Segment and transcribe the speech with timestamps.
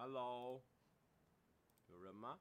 [0.00, 0.62] Hello，
[1.88, 2.38] 有人吗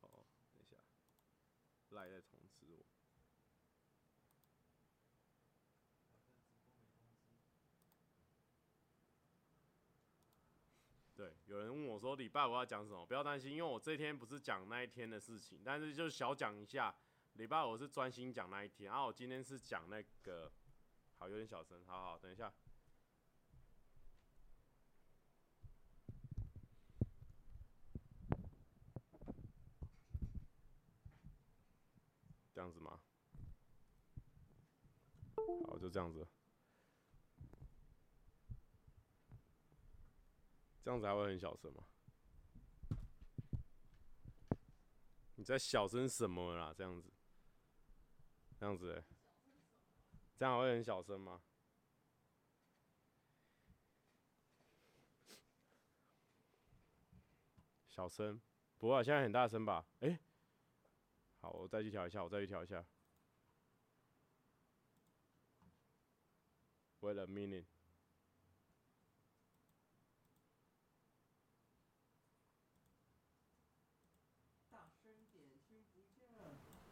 [0.01, 0.75] 哦，等一下，
[1.91, 2.83] 赖在通知我。
[11.15, 13.05] 对，有人问我说礼拜五要讲什么？
[13.05, 16.95] 不要担心，因为我这天不是讲那一天的事情，但是就小讲一下。
[17.33, 20.51] 礼拜五是专心讲那一天，然后我今天是讲那个，
[21.19, 22.51] 好，有点小声，好好，等一下。
[32.53, 32.99] 这样子吗？
[35.67, 36.27] 好，就这样子。
[40.83, 41.83] 这样子还会很小声吗？
[45.35, 46.73] 你在小声什么啦？
[46.77, 47.11] 这样子，
[48.59, 49.03] 这样子，欸，
[50.37, 51.41] 这样会很小声吗？
[57.89, 58.39] 小声，
[58.77, 59.85] 不会，现在很大声吧？
[60.01, 60.19] 诶、欸。
[61.43, 62.81] 好，我再去调一下，我再去调一下。
[67.01, 67.65] Wait a minute。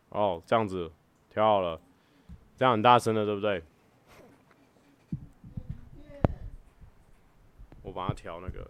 [0.10, 0.92] 哦，这样子
[1.30, 1.80] 调好了，
[2.58, 3.64] 这样很大声的，对不对？
[7.84, 8.70] 我把它调那个。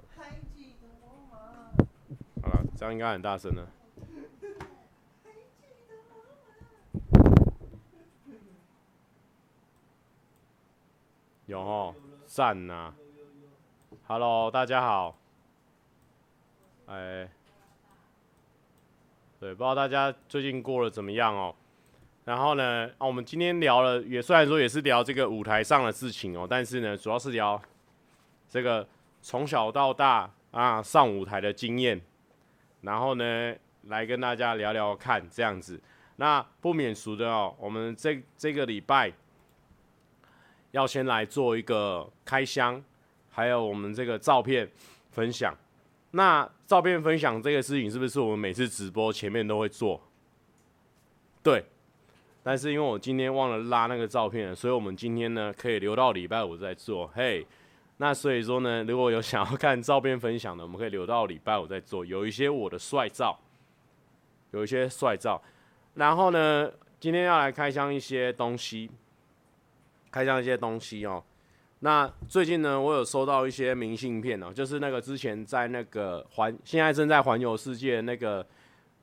[2.44, 3.68] 好了，这样应该很大声了。
[11.51, 11.94] 有哦，
[12.25, 12.94] 赞呐
[14.07, 15.17] ！Hello，大家好。
[16.85, 17.29] 哎，
[19.38, 21.53] 对，不知道大家最近过得怎么样哦。
[22.23, 27.61] 然后呢，啊，我们今天聊了，也虽然说也是聊这个舞台上的事情哦，但是呢，主要是聊
[28.47, 28.88] 这个
[29.22, 32.00] 从小到大啊上舞台的经验。
[32.79, 33.53] 然后呢，
[33.88, 35.81] 来跟大家聊聊看这样子。
[36.16, 39.11] 那不免俗的哦，我们这这个礼拜。
[40.72, 42.82] 要先来做一个开箱，
[43.30, 44.70] 还有我们这个照片
[45.12, 45.56] 分享。
[46.12, 50.02] 那照片分享这个事情，是不是我们每次直播前面都会做？
[51.42, 51.64] 对。
[52.44, 57.06] 但是因为我今天忘了拉那个照片了，所以我们今天呢可以留到礼拜五再做。
[57.14, 57.46] 嘿，
[57.98, 62.03] 那所以说呢，如果有想要看照片分享的，我们可以留到礼拜五再做。
[62.03, 63.40] 有一些我的帅照，
[64.52, 65.40] 有一些帅照。
[65.94, 68.90] 然后呢，今天要来开箱一些东西。
[70.11, 71.23] 开箱一些东西哦，
[71.79, 78.45] 那最近呢，我有收到一些明信片哦，就是那个之前在那个环，现在正在环游世界那个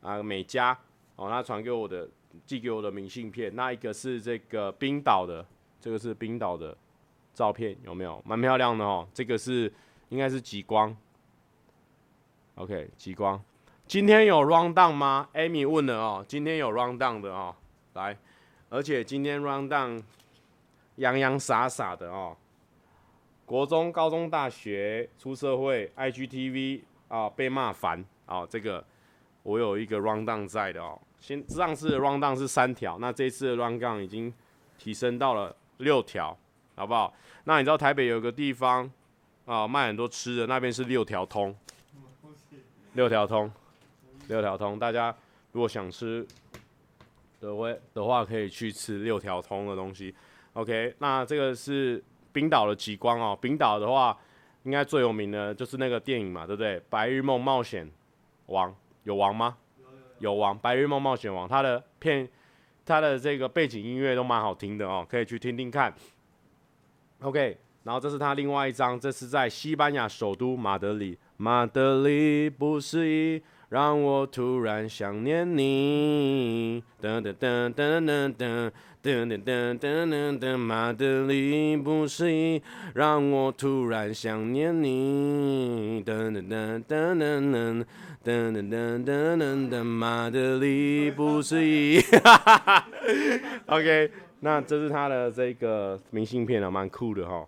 [0.02, 0.78] 啊美嘉
[1.16, 2.06] 哦，他传给我的，
[2.44, 5.44] 寄给我的明信片，那一个是这个冰岛的，
[5.80, 6.76] 这个是冰岛的
[7.32, 8.22] 照片，有没有？
[8.26, 9.72] 蛮漂亮的哦，这个是
[10.10, 10.94] 应该是极光
[12.56, 13.42] ，OK，极光。
[13.86, 17.56] 今天有 round down 吗？Amy 问了哦，今天有 round down 的哦，
[17.94, 18.18] 来，
[18.68, 20.02] 而且今天 round down。
[20.98, 22.36] 洋洋洒洒的哦，
[23.46, 28.84] 国中、高中、大学出社会，IGTV 啊被骂烦啊，这个
[29.42, 31.00] 我有一个 rundown 在的哦。
[31.20, 34.32] 先上次的 rundown 是三条，那这次的 rundown 已经
[34.76, 36.36] 提升到了六条，
[36.74, 37.14] 好不好？
[37.44, 38.90] 那你知道台北有个地方
[39.46, 41.56] 啊卖很多吃的，那边是六条通，
[42.94, 43.50] 六条通，
[44.26, 45.14] 六条通，大家
[45.52, 46.26] 如果想吃
[47.40, 50.12] 的话的话，可以去吃六条通的东西。
[50.58, 52.02] OK，那这个是
[52.32, 53.38] 冰岛的极光哦。
[53.40, 54.18] 冰岛的话，
[54.64, 56.80] 应该最有名的就是那个电影嘛，对不对？
[56.90, 57.88] 《白日梦冒险
[58.46, 58.68] 王》
[59.04, 59.56] 有王吗？
[60.18, 62.28] 有，王，《白日梦冒险王》它的片，
[62.84, 65.94] 它的这个背景音乐都蛮好听的哦，可以去听听看。
[67.20, 73.40] OK，然后这是它另外一张，这是在西班牙首都马德里，马德里不思议。
[73.68, 78.70] 让我突然想念你，噔噔噔噔噔噔
[79.02, 82.62] 噔噔噔噔噔噔，马德里不思议。
[82.94, 87.84] 让我突然想念你，噔噔噔噔噔噔
[88.24, 92.00] 噔噔噔噔噔噔，马德里不思议。
[92.00, 92.88] 哈哈哈。
[93.66, 94.10] OK，
[94.40, 97.46] 那这是他的这个明信片啊，蛮酷的哈。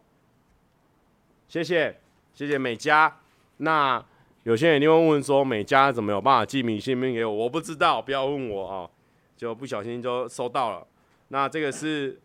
[1.48, 1.96] 谢谢，
[2.32, 3.16] 谢谢美嘉。
[3.58, 4.04] 那。
[4.44, 7.30] 有些人就会问说，美嘉怎么有办法寄明信片给我？
[7.30, 8.90] 我不知道，不要问我啊、哦，
[9.36, 10.86] 就不小心就收到了。
[11.32, 12.20] 那这个是，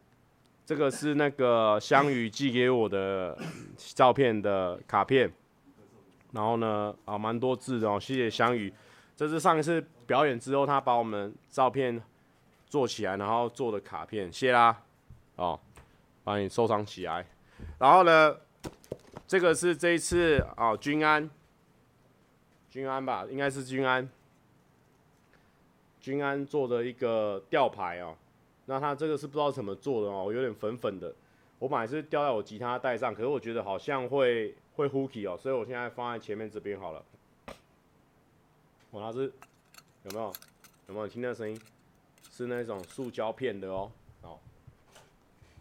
[0.65, 3.37] 这个是那个香鱼寄给我的
[3.77, 5.31] 照片的卡片，
[6.31, 8.73] 然后呢，啊，蛮多字的哦，谢谢香鱼。
[9.15, 12.01] 这是上一次表演之后，他把我们照片
[12.67, 14.75] 做起来，然后做的卡片，谢啦，
[15.35, 15.59] 哦，
[16.23, 17.23] 把你收藏起来。
[17.77, 18.35] 然后呢，
[19.27, 21.29] 这个是这一次哦，君安。
[22.71, 24.09] 君安吧，应该是君安。
[26.01, 28.15] 君安做的一个吊牌哦，
[28.65, 31.13] 那他这个是不知道怎么做的哦，我有点粉粉的。
[31.59, 37.03] 我本来是吊在我吉他带上，可是我觉得好像会会 hooky 哦，所以我现在放在前面这边好了。
[38.91, 39.31] 我它是
[40.03, 40.33] 有没有
[40.88, 41.59] 有没有听那声音？
[42.31, 43.89] 是那种塑胶片的哦，
[44.21, 44.38] 哦，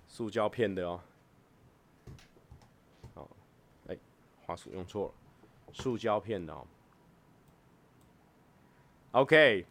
[0.09, 1.01] 塑胶片的哦。
[3.15, 3.31] 好，
[3.87, 3.97] 哎，
[4.45, 5.15] 滑鼠用错了，
[5.73, 6.67] 塑胶片的哦。
[9.12, 9.65] OK，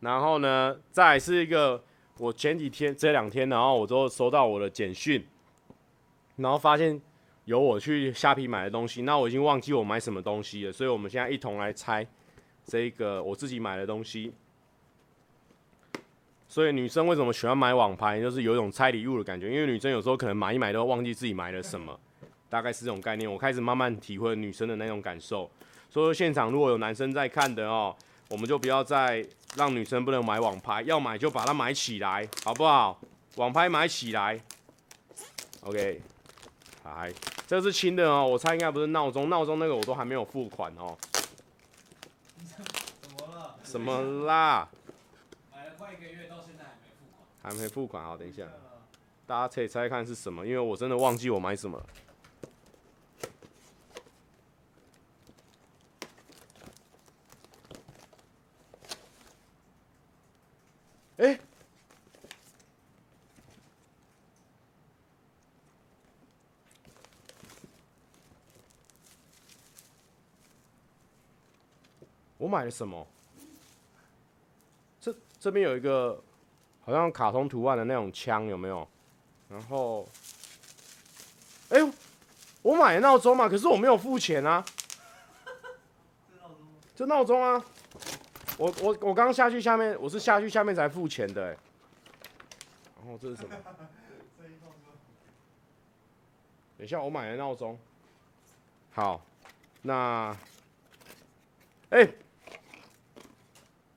[0.00, 1.84] 然后呢，再是一个
[2.18, 5.24] 我前几天这两天，然后我都收到我的简讯，
[6.36, 7.00] 然后发现
[7.46, 12.06] 有我去虾皮买的东西，那我已经忘记我买什么东西了，所以我们现在一同来猜
[12.64, 14.32] 这个我自己买的东西。
[16.46, 21.98] 所以女生为什么喜欢买网拍，就是有一种拆礼物的感觉，因为女生有时候可能买一买都忘记自己买了什么，
[22.50, 23.30] 大概是这种概念。
[23.32, 25.50] 我开始慢慢体会女生的那种感受。
[25.88, 27.96] 所以现场如果有男生在看的哦。
[28.32, 29.22] 我们就不要再
[29.56, 32.98] 让女生不能买网拍，要买就把它买起来，好不好？
[33.36, 34.40] 网拍买起来
[35.60, 36.00] ，OK，
[36.84, 37.12] 来，
[37.46, 40.96] 这是轻的哦，我猜应该不是闹钟，闹钟那个我都还没有付款哦。
[43.02, 43.54] 怎么了？
[43.62, 44.66] 什么啦？
[45.54, 47.52] 买了快一个月，到现在还没付款。
[47.52, 48.44] 还没付款，好，等一下，
[49.26, 51.78] 大家可以猜猜看是什么，因为我真的忘记我买什么。
[61.22, 61.40] 哎、欸，
[72.38, 73.06] 我买了什么？
[75.00, 76.20] 这这边有一个
[76.84, 78.88] 好像卡通图案的那种枪，有没有？
[79.48, 80.08] 然后，
[81.68, 81.88] 哎呦，
[82.62, 84.64] 我买了闹钟嘛，可是我没有付钱啊。
[86.96, 87.64] 这闹钟啊。
[88.58, 93.56] 我我我刚下去下面，我是下去下面才付钱的，然后这是什么？
[96.78, 97.78] 等一下，我买了闹钟。
[98.92, 99.20] 好，
[99.82, 100.36] 那，
[101.90, 102.14] 哎、欸，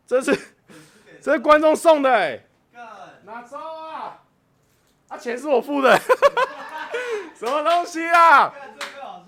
[0.07, 0.33] 这是
[1.21, 2.39] 这是观众送的哎，
[3.23, 4.23] 哪招啊？
[5.09, 5.99] 啊，钱是我付的，
[7.35, 8.53] 什么东西啊？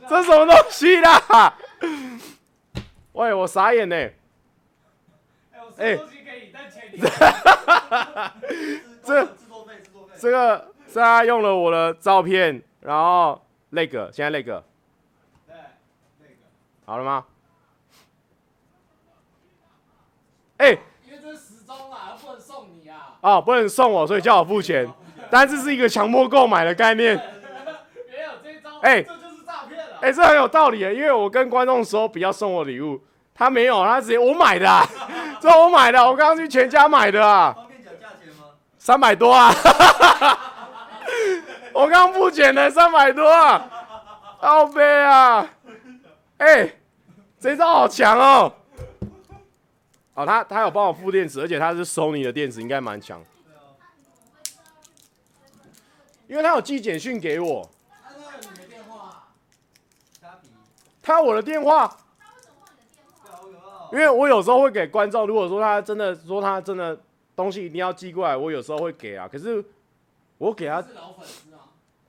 [0.08, 1.58] 这什么东西啦？
[3.14, 4.10] 喂，我傻眼呢。
[5.78, 6.00] 哎，
[9.04, 9.28] 这
[10.20, 13.40] 这个是他用了我的照片，然后
[13.70, 14.64] 那个现在那个，
[15.46, 15.56] 对，
[16.20, 16.34] 那个
[16.86, 17.26] 好了吗？
[20.58, 20.72] 哎，
[21.06, 23.16] 因为这是时钟啊，不能送你啊。
[23.22, 24.92] 哦，不能送我，所以叫我付钱，
[25.30, 27.16] 但是是一个强迫购买的概念。
[27.16, 30.00] 没有这招，哎，这就是诈骗了。
[30.02, 33.00] 哎，这很有道理，因为我跟观众说不要送我礼物，
[33.36, 34.68] 他没有，他直接我买的。
[35.40, 37.54] 这我买的，我刚刚去全家买的啊。
[37.54, 38.46] 方便讲价钱吗？
[38.80, 39.54] 三百多啊！
[41.74, 43.70] 我刚付钱的三百多啊，
[44.40, 45.48] 好悲啊！
[46.38, 46.80] 哎、欸，
[47.40, 48.52] 这招好强哦！
[50.16, 53.24] 哦，他他有帮我付电池，而且他是 Sony 的电池，应该蛮强。
[56.28, 57.70] 因为他有寄简讯给我。
[61.02, 61.96] 他有我的电话。
[63.92, 67.00] 因为我有时候会给观众，如果说他真的说他真的
[67.36, 69.28] 东西一定要寄过来，我有时候会给啊。
[69.28, 69.64] 可是
[70.38, 71.60] 我给他是老粉丝啊，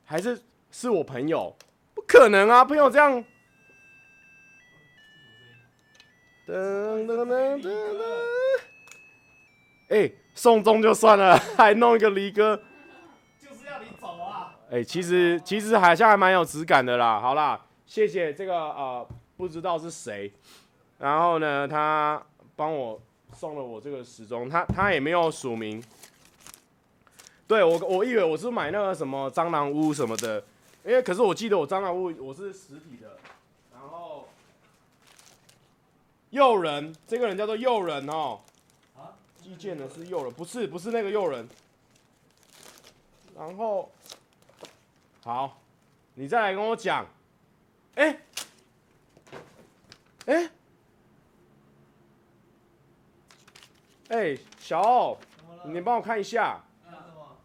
[0.04, 1.54] 还是是我朋友，
[1.94, 3.12] 不可能啊，朋友这样。
[6.48, 8.02] 噔噔噔噔噔。
[9.90, 12.60] 哎，送终就算了，还弄一个离歌，
[13.38, 14.54] 就是要你走啊。
[14.70, 17.20] 哎，其实其实好像还蛮有质感的啦。
[17.20, 19.06] 好啦，谢谢这个呃，
[19.36, 20.32] 不知道是谁。
[20.98, 22.20] 然后呢，他
[22.56, 23.00] 帮我
[23.32, 25.82] 送了我这个时钟，他他也没有署名。
[27.46, 30.44] 对我，我以为我是买那个什么蟑螂屋什么的，
[30.84, 33.16] 因为可是我记得我蟑螂屋我是实体的。
[33.72, 34.28] 然后，
[36.30, 38.40] 诱人，这个人叫做诱人哦。
[38.96, 39.14] 啊？
[39.40, 41.48] 寄件的是诱人，不是不是那个诱人。
[43.36, 43.90] 然后，
[45.22, 45.58] 好，
[46.14, 47.06] 你再来跟我讲。
[47.94, 48.20] 哎，
[50.26, 50.50] 哎。
[54.08, 55.62] 哎、小欧，怎么了？
[55.66, 56.60] 你帮我看一下。
[56.84, 57.36] 看什么？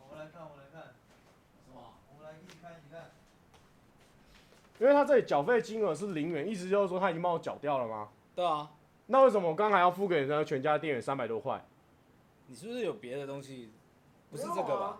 [0.00, 0.92] 我们来看，我们来看。
[1.64, 1.94] 什么？
[2.12, 3.10] 我们来一起看，你看。
[4.80, 8.08] 因为他这里缴费金额是零元，意思就是说他已经帮我缴掉了吗？
[8.34, 8.70] 对啊，
[9.06, 11.64] 那为什么我刚才要付给呢全家店员三百多块？
[12.48, 13.70] 你是不是有别的东西？
[14.30, 14.98] 不是这个吧？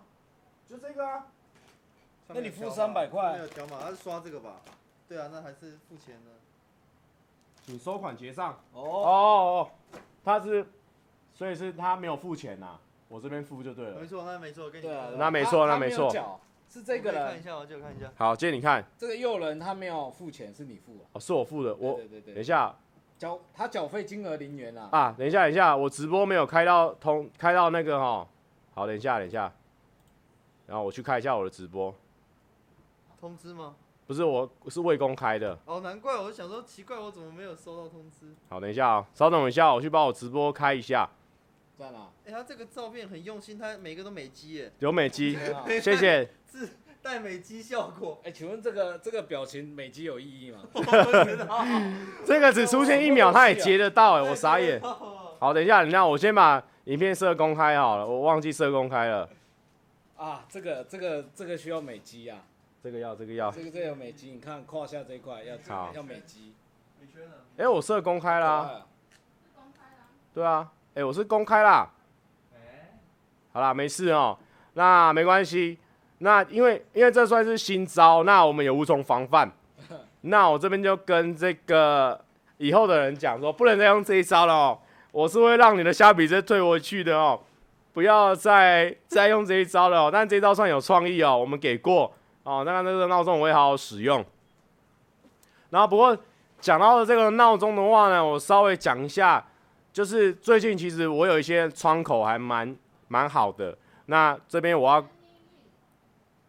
[0.69, 1.27] 就这个啊。
[2.29, 4.61] 那你付300块没有条码，他是刷这个吧？
[5.09, 6.31] 对啊，那还是付钱的。
[7.67, 8.53] 请收款结账。
[8.73, 9.71] 哦哦哦，
[10.25, 10.65] 他是，
[11.43, 13.99] 所以是他没有付钱呐、啊，我这边付就对了。
[13.99, 16.09] 没错，那没错，跟你对啊，那没错那没错。
[16.69, 17.21] 是这个人。
[17.21, 18.13] 我看一下，我借我看一下。
[18.15, 18.85] 好，借你看。
[18.97, 21.05] 这个诱人他没有付钱，是你付啊？
[21.15, 21.75] 哦，是我付的。
[21.75, 22.73] 我对对对，等一下。
[23.19, 24.89] 缴他缴费金额零元啊。
[24.93, 28.25] 啊，等一下，等一下，我直播没有开到通，开到那个哈。
[28.75, 29.53] 好，等一下，等一下。
[30.69, 31.93] 然后我去开一下我的直播。
[33.21, 33.75] 通知吗？
[34.07, 35.59] 不是，我是未公开的。
[35.65, 38.33] 哦，难怪，我就想说奇怪，我怎么没有收到通知？
[38.49, 41.11] 好，等一下啊、喔，稍等一下，我去把我直播开一下。
[41.87, 44.73] 哎、欸，他这个照片很用心，他每个都美肌耶。
[44.79, 46.29] 有美肌，啊、 谢谢。
[46.51, 46.69] 是
[47.01, 48.21] 带美肌效果。
[48.23, 50.61] 哎、欸，请问这个这个表情美肌有意义吗？
[50.73, 51.65] 我不知道。
[52.25, 54.81] 这个只出现一秒，他也截得到哎，我傻眼。
[54.81, 59.29] 好，等一下，等一下，我先把影片设公开好了，我忘记设公开了。
[60.17, 62.45] 啊，这个这个这个需要美肌啊。
[62.83, 66.55] 这个要，这个要，这个这个有美肌，你看胯下这一块要好要美肌。
[67.57, 68.87] 哎、欸，我设公开啦。
[70.35, 71.89] 对啊，哎、欸，我是公开啦。
[73.55, 74.45] 好啦，没事哦、喔，
[74.75, 75.79] 那没关系。
[76.19, 79.51] 那因为因为这算是新招，那我们也无从防范。
[80.21, 82.23] 那我这边就跟这个
[82.59, 84.87] 以后的人讲说，不能再用这一招了哦、喔。
[85.13, 87.47] 我是会让你的虾皮再退回去的哦、喔，
[87.95, 90.11] 不要再再用这一招了。
[90.11, 92.13] 但这一招算有创意哦、喔，我们给过。
[92.43, 94.23] 哦，那那个闹钟我会好好使用。
[95.71, 96.15] 然后不过
[96.61, 99.43] 讲到了这个闹钟的话呢，我稍微讲一下，
[99.93, 102.77] 就是最近其实我有一些窗口还蛮
[103.09, 103.77] 蛮好的。
[104.07, 105.07] 那这边我要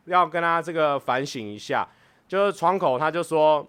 [0.05, 1.87] 要跟他这个反省一下，
[2.27, 3.67] 就是窗口他就说，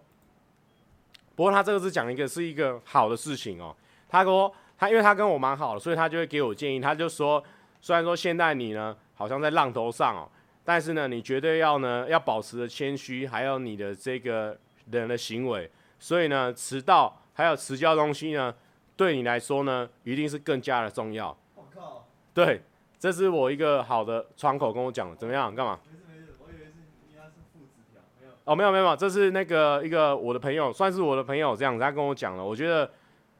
[1.34, 3.74] 不过他这个是讲一个是一个好的事情哦。
[4.08, 6.80] 他说他因为他跟我蛮好的，所以他就会给我建议。
[6.80, 7.42] 他就说，
[7.80, 10.28] 虽然说现在你呢好像在浪头上哦。
[10.66, 14.56] 但是呢，你绝对要呢，要保持着谦虚，还有你的这个
[14.90, 15.70] 人的行为。
[15.98, 18.54] 所以呢，迟到还有迟交东西呢，
[18.96, 21.36] 对你来说呢，一定是更加的重要。
[21.54, 22.06] 我靠！
[22.32, 22.62] 对，
[22.98, 25.54] 这是我一个好的窗口跟我讲的，怎么样？
[25.54, 25.78] 干嘛？
[25.84, 28.32] 没事没事，我以为是是附纸条，没有。
[28.44, 32.44] 哦，没有没有，这是那个一个我的朋友，算是我的朋友这样子，他跟我讲了。
[32.44, 32.90] 我觉得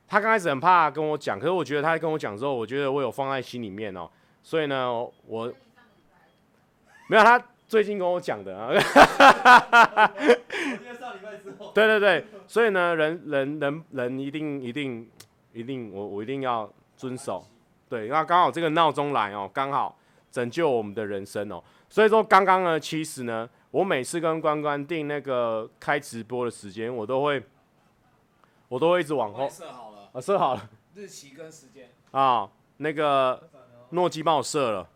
[0.08, 4.10] 他刚开始很怕跟我讲，可是我觉得他跟我讲之后，我觉得我有放在心里面哦。
[4.42, 4.92] 所以呢，
[5.26, 5.52] 我。
[7.06, 8.72] 没有，他最近跟我讲的啊。
[11.74, 15.06] 对对对，所以呢，人人人人一定一定
[15.54, 17.46] 一定，我我一定要遵守。
[17.88, 19.96] 对，那刚好这个闹钟来哦，刚好
[20.30, 21.62] 拯救我们的人生哦。
[21.88, 27.42] 所以说，刚刚呢，其实呢，我每次跟关关定那个开直播的时间，我都会
[28.68, 33.48] 我都会一直往后设好了啊，设好了日期跟时间啊，那个
[33.90, 34.88] 诺基帮我设了。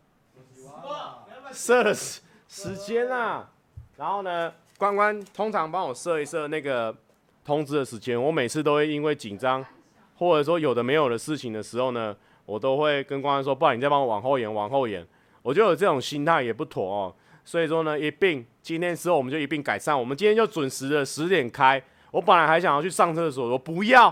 [1.51, 3.49] 设了时时间啊，
[3.97, 6.95] 然后呢，关关通常帮我设一设那个
[7.43, 8.21] 通知的时间。
[8.21, 9.65] 我每次都会因为紧张，
[10.19, 15.03] 或者说有的没有的事情的时候呢，我都会跟关关说，不然你再帮我往后延，往后延。
[15.41, 17.15] 我觉得有这种心态也不妥哦。
[17.43, 19.97] 所以说呢，一并今天之后我们就一并改善。
[19.97, 21.81] 我们今天就准时的十点开。
[22.11, 24.07] 我本来还想要去上厕所，我不要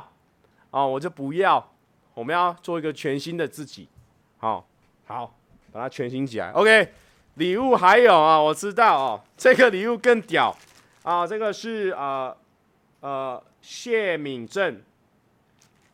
[0.71, 1.71] 啊，我就不要。
[2.15, 3.87] 我们要做一个全新的自己，
[4.37, 4.65] 好，
[5.05, 5.35] 好，
[5.71, 6.49] 把它全新起来。
[6.51, 6.89] OK。
[7.35, 10.57] 礼物还有啊，我知道哦，这个礼物更屌
[11.03, 11.27] 啊！
[11.27, 12.35] 这个是呃
[13.01, 14.81] 呃谢敏正，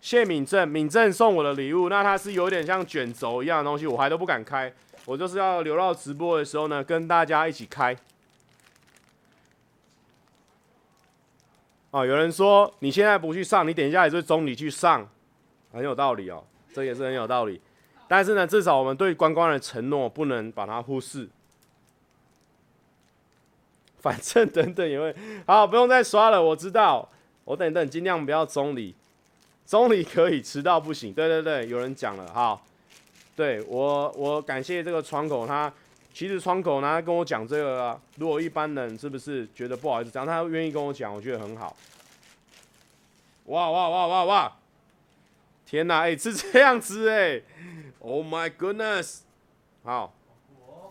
[0.03, 4.72] 谢敏正，敏正送我的礼物，那它是有点像卷轴一样的东西，我还都不敢开，
[5.05, 7.98] 我就是要留到直播的时候呢，跟大家一起开。
[11.91, 15.07] 哦，有人说你现在不去上，你等一下也是中你去上，
[15.72, 16.43] 很有道理哦，
[16.74, 17.62] 这也是很有道理。
[18.05, 21.29] 但是呢，至少我们对关关的承诺不能把它忽视。
[24.01, 25.15] 反正等等也会
[25.48, 26.43] 好，不用再刷了。
[26.43, 27.10] 我知道，
[27.45, 28.93] 我等等尽量不要中离，
[29.74, 31.12] 中离可以迟到不行。
[31.12, 32.62] 对对对，有人讲了哈。
[33.36, 35.74] 对我，我感谢这个窗口，他
[36.13, 41.75] 其实窗口呢跟我讲这个啊，如果一般人是不是觉得不好意思讲，他愿意跟我讲，我觉得很好。
[43.46, 44.53] 哇哇哇哇哇！
[45.65, 47.42] 天哪，哎，是这样子哎
[47.98, 49.22] ，Oh my goodness！
[49.84, 50.13] 好，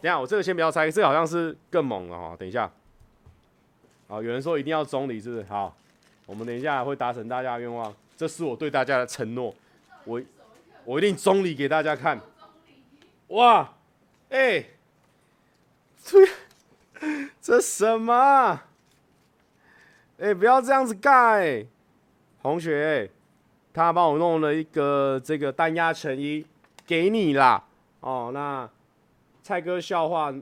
[0.02, 2.36] 等下我这个先不要猜，这个好像是更猛了哈。
[2.36, 2.68] 等一下。
[4.08, 5.44] 好，有人说一定要中离，是不是？
[5.44, 5.72] 好，
[6.26, 9.52] 我们等一下会达成大家的愿望，这是我对大家的承诺。
[10.04, 10.22] 我
[10.84, 12.20] 我一定中礼给大家看。
[13.26, 13.74] 哇，
[14.30, 14.70] 哎、欸，
[16.00, 16.18] 这
[17.42, 18.62] 这什么？
[20.20, 21.66] 哎、不要这样子盖，
[22.40, 23.10] 同学，
[23.74, 26.46] 他帮我弄了一个这个单压成衣
[26.86, 27.64] 给你啦。
[27.98, 28.70] 哦，那
[29.42, 30.32] 蔡哥笑话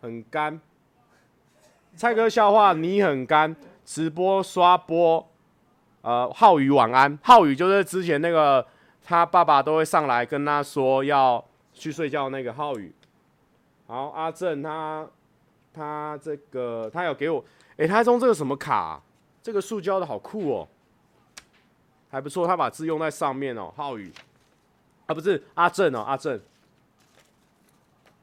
[0.00, 0.58] 很干，
[1.94, 5.29] 蔡哥笑话你很干，直播刷播。
[6.02, 7.18] 呃，浩宇晚安。
[7.22, 8.66] 浩宇就是之前那个
[9.02, 12.92] 他爸爸都会上来跟他说要去睡觉那个浩宇。
[13.86, 15.06] 好，阿正他
[15.74, 19.02] 他这个他有给我，哎、欸，他用这个什么卡、
[19.42, 20.68] 这个塑胶的好酷哦，
[22.10, 22.46] 还不错。
[22.46, 24.12] 他把字用在上面哦，浩宇
[25.06, 26.40] 啊，不是阿正哦，阿正。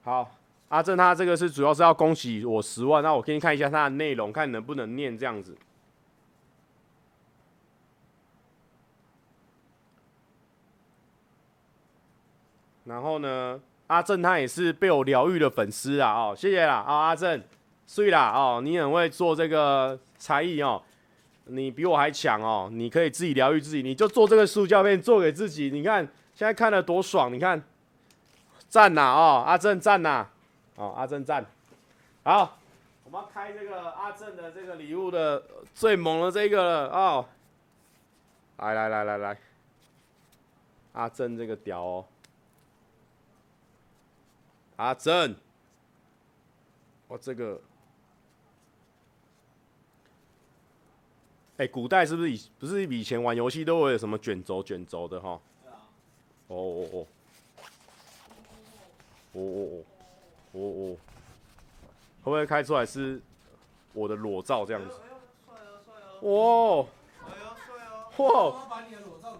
[0.03, 0.31] 好，
[0.69, 5.55] 阿正他这个是主要是要恭喜我十万，那我给你看一下他的内容，看能不能念这样子。
[12.87, 17.43] 然后呢，阿正他也是被我疗愈的粉丝啊，哦，谢谢啦，哦，阿正，
[17.85, 20.81] 睡啦，哦，你很会做这个才艺哦，
[21.47, 27.61] 你比我还强哦，你可以自己疗愈自己，你就做这个塑胶片做给自己，你看现在看的多爽，你看，
[28.69, 30.25] 赞呐，哦，阿正赞呐，
[30.77, 31.45] 哦，阿正赞，
[32.23, 32.57] 好，
[33.03, 35.43] 我们要开这个阿正的这个礼物的
[35.75, 37.25] 最猛的这个了哦，
[38.59, 39.37] 来来来来来，
[40.93, 42.05] 阿正这个屌哦。
[44.77, 45.35] 阿正，
[47.07, 47.59] 我这个，
[51.57, 55.39] 哎、欸，古代是不是以不是以前玩游戏都会有什么卷轴卷轴的哈？
[56.47, 57.07] 哦哦哦，
[59.33, 59.83] 哦哦哦
[60.53, 60.97] 哦哦，
[62.23, 63.19] 会不会开出来是
[63.93, 64.95] 我的裸照这样子？
[66.21, 66.85] 哇！
[68.17, 68.67] 哇！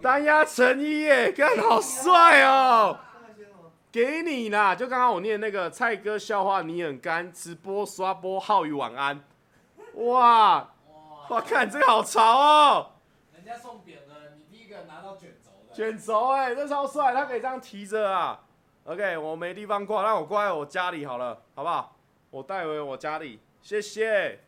[0.02, 2.98] 单压成衣耶，看好帅哦！
[3.90, 4.74] 给你啦！
[4.74, 9.24] 就刚刚我念那个蔡哥笑话，你很干，直播刷播，浩宇晚安。
[9.94, 10.74] 哇！
[11.30, 11.40] 哇！
[11.40, 12.90] 看这个好潮哦！
[13.34, 15.74] 人家送扁了，你第一个拿到卷轴的。
[15.74, 18.44] 卷轴哎，这超帅，他可以这样提着啊。
[18.84, 21.96] OK，我没地方挂，那我挂在我家里好了，好不好？
[22.30, 24.40] 我带回我家里，谢谢。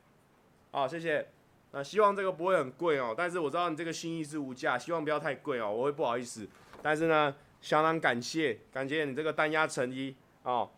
[0.70, 1.26] 好，谢谢。
[1.72, 6.46] 那希望这个不会很贵哦，但是我知道你这个心意是无价，希望不要太贵哦，我会不好意思。
[6.82, 7.34] 但是呢。
[7.60, 10.68] 相当感谢，感谢你这个单压成衣哦，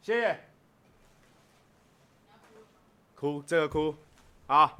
[0.00, 0.38] 谢谢。
[3.14, 3.94] 哭，这个哭，
[4.46, 4.78] 好，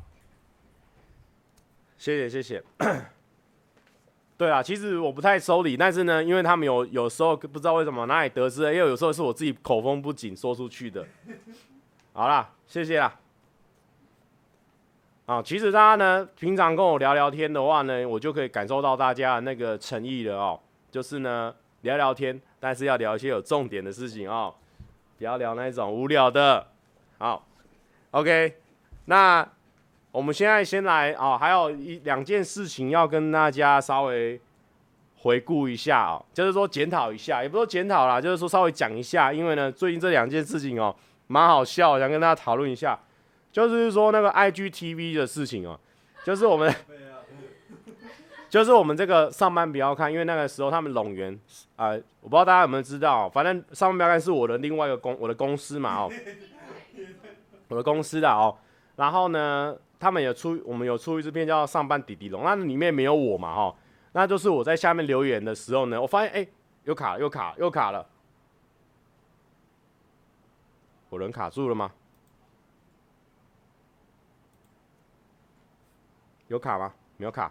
[1.97, 2.63] 谢谢谢谢。
[4.37, 11.07] 对啊，其实我不太收礼，但是呢，因为他们有有时候不知道为什么哪里得知，因为有时候是我自己口风不紧说出去的。
[12.13, 13.21] 好啦，谢谢啦。
[15.27, 20.61] 啊，其实大家呢，平常跟我聊聊天的话呢，我就可以感受到大家的那个诚意了哦。
[20.93, 24.55] 就是呢，聊聊天，但是要聊一些有重点的事情哦，
[25.17, 26.67] 不要聊那种无聊的。
[27.17, 27.49] 好
[28.11, 28.59] ，OK，
[29.07, 29.49] 那
[30.11, 34.39] 我们现在先来、哦，还有一两件事情要跟大家稍微
[35.21, 40.95] 回顾一下哦，就是说检讨一下，也不说检讨啦，就是说稍微讲一下，因为呢，最近这两件事情哦，
[41.27, 43.01] 蛮好笑，想跟大家讨论一下，
[43.51, 45.81] 就是说那个 IGTV 的事情哦，
[46.23, 46.71] 就是我们。
[48.53, 51.33] 就是我们这个上班不要看，因为那个时候他们拢园
[51.75, 56.13] 啊，我不知道大家有没有知道，反正上班不要看是我的另外一个公我的公司嘛哦，
[57.69, 58.55] 我的公司的哦，
[58.97, 63.75] 然后呢，他们有出我们有出一支片叫《上班滴滴龙》，那里面没有我嘛哦，
[64.13, 66.47] 那就是我在下面留言的时候呢，我发现哎，
[66.85, 68.07] 又卡又卡又卡了，
[71.09, 71.75] 我人卡住了。
[71.75, 71.91] 吗？
[76.49, 76.93] 有卡吗？
[77.17, 77.51] 没有卡。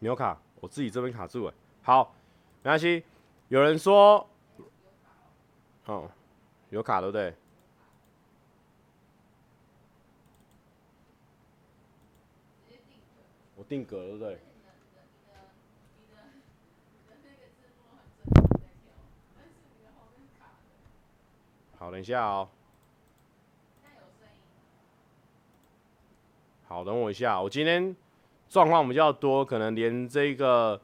[0.00, 1.54] 没有卡，我自己这边卡住了。
[1.82, 2.14] 好，
[2.62, 3.04] 没关系。
[3.48, 4.26] 有人说，
[5.84, 6.10] 哦，
[6.70, 7.34] 有卡对不对？
[13.56, 14.38] 我定格了对不对？
[21.76, 22.48] 好，等一下哦。
[26.66, 27.94] 好，等我一下，我今天。
[28.50, 30.78] 状况比较多，可能连这个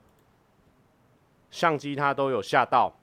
[1.51, 2.95] 相机它都有吓到。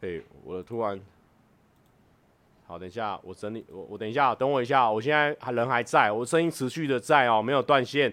[0.00, 0.98] 哎、我的突然，
[2.66, 8.12] 好，等一下，我整理，我我等一下，等我一下，我现在还人还在，我声音持续的在哦，没有断线。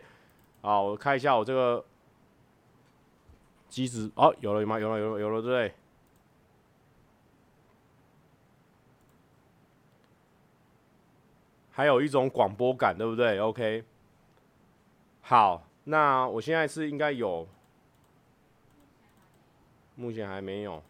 [0.61, 1.83] 好，我看一下我这个
[3.69, 4.77] 机子，哦，有了有吗？
[4.77, 5.73] 有了，有了，有了，对不对？
[11.79, 13.85] 还有一种广播感，对不对？OK，
[15.21, 17.47] 好，那我现在是应该有，
[19.95, 20.83] 目前还没有。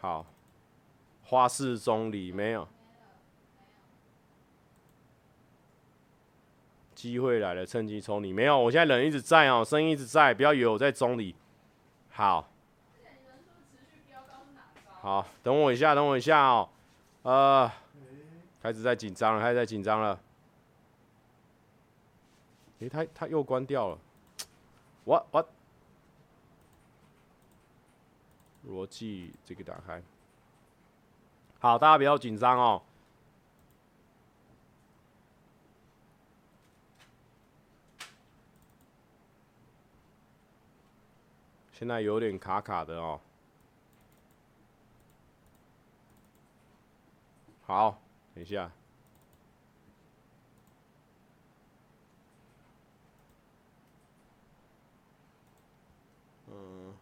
[0.00, 0.24] 好，
[1.24, 2.66] 花式中离没有，
[6.94, 8.58] 机会来了，趁机抽你没有。
[8.58, 11.34] 我现在人一直在哦，声音一直在，不要以为我在中离。
[12.08, 12.48] 好。
[15.04, 16.66] 好，等我一下，等我一下哦。
[17.24, 17.70] 呃，
[18.62, 20.18] 开始在紧张了，开始在紧张了。
[22.78, 23.98] 诶，他他又关掉了。
[25.04, 25.46] What what？
[28.66, 30.02] 逻辑这个打开。
[31.58, 32.82] 好，大家不要紧张哦。
[41.72, 43.20] 现在有点卡卡的哦。
[47.74, 48.00] 好，
[48.36, 48.70] 等一下。
[56.46, 56.94] 嗯，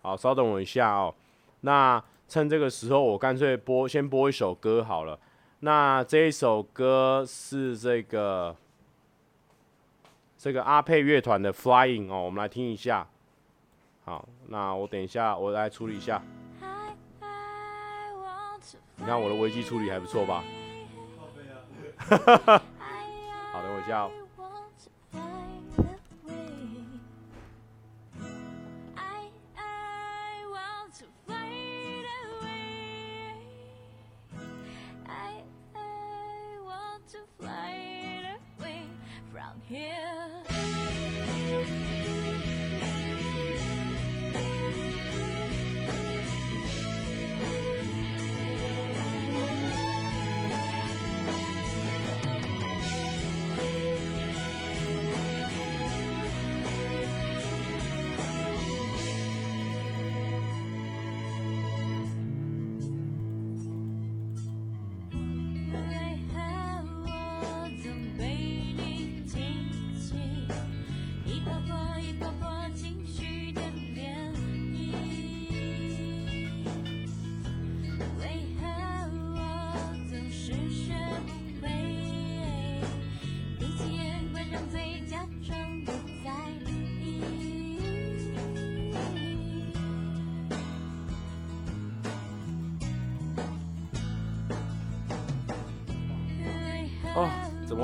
[0.00, 1.14] 好，稍等我一下哦。
[1.60, 5.20] 那趁这个时候，我干脆播，先播一首歌好了。
[5.60, 8.56] 那这一首歌是这个
[10.38, 13.06] 这个阿佩乐团的《Flying》哦，我们来听一下。
[14.06, 16.22] 好，那我等一下，我来处理一下。
[18.96, 20.42] 你看我的危机处理还不错吧？
[22.04, 24.10] 好，等我一下哦。
[24.10, 24.23] 哦，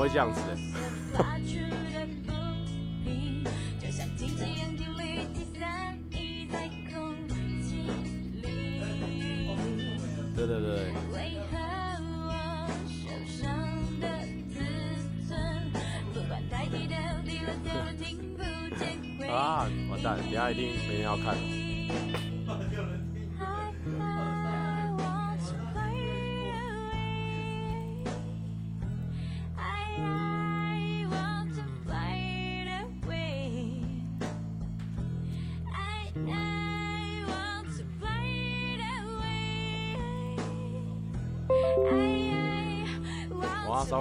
[0.00, 0.40] 会这样子？
[10.34, 10.94] 对对对。
[19.28, 21.36] 啊，完蛋，等下一定没人要看。
[21.36, 22.19] 哇，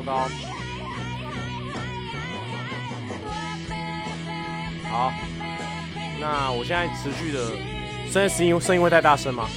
[0.09, 0.27] 高！
[4.89, 5.13] 好，
[6.19, 7.51] 那我现在持续的，
[8.05, 9.47] 现在声音声音会太大声吗？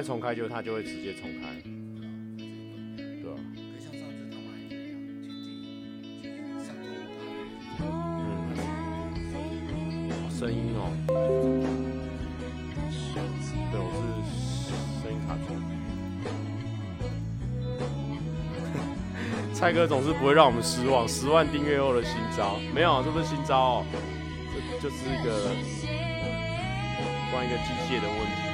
[0.00, 1.48] 在重开就它就会直接重开，
[2.96, 3.34] 对啊。
[7.80, 7.84] 嗯，
[10.30, 10.94] 声音哦。
[13.72, 13.98] 对，我是
[15.02, 15.46] 声音卡住。
[19.52, 23.84] 蔡哥总是不会让我们失望，十万订阅后的新招没有，这不是新招哦，
[24.80, 25.50] 这就是一个
[27.32, 28.47] 关于一个机械的问题。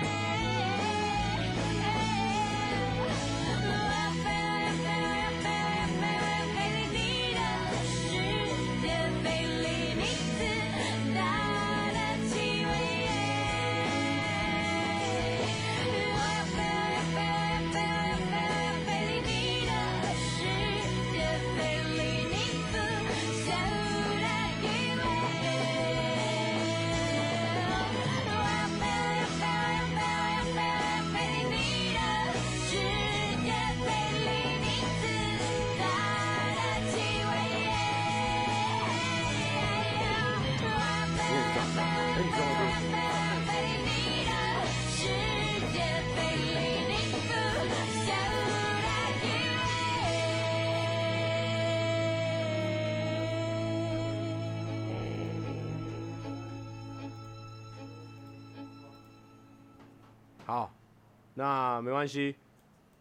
[61.44, 62.34] 那没关系，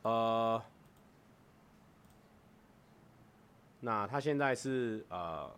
[0.02, 0.62] 呃，
[3.80, 5.50] 那他现在是呃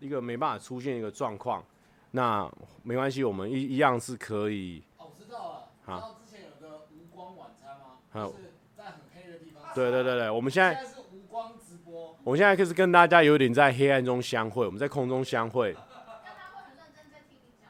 [0.00, 1.62] 一个没办法出现一个状况，
[2.10, 2.50] 那
[2.82, 4.82] 没关系，我们一一样是可以。
[4.96, 5.68] 哦，我知道了。
[5.84, 5.92] 好。
[5.92, 8.00] 然后之前有个无光晚餐吗？
[8.12, 9.72] 就是在很黑的地方。
[9.72, 10.74] 对对对对，我们现在。
[10.74, 12.16] 现在是无光直播。
[12.24, 15.76] 我们现在开始跟大家有点在黑暗中相会，我们在空中相会。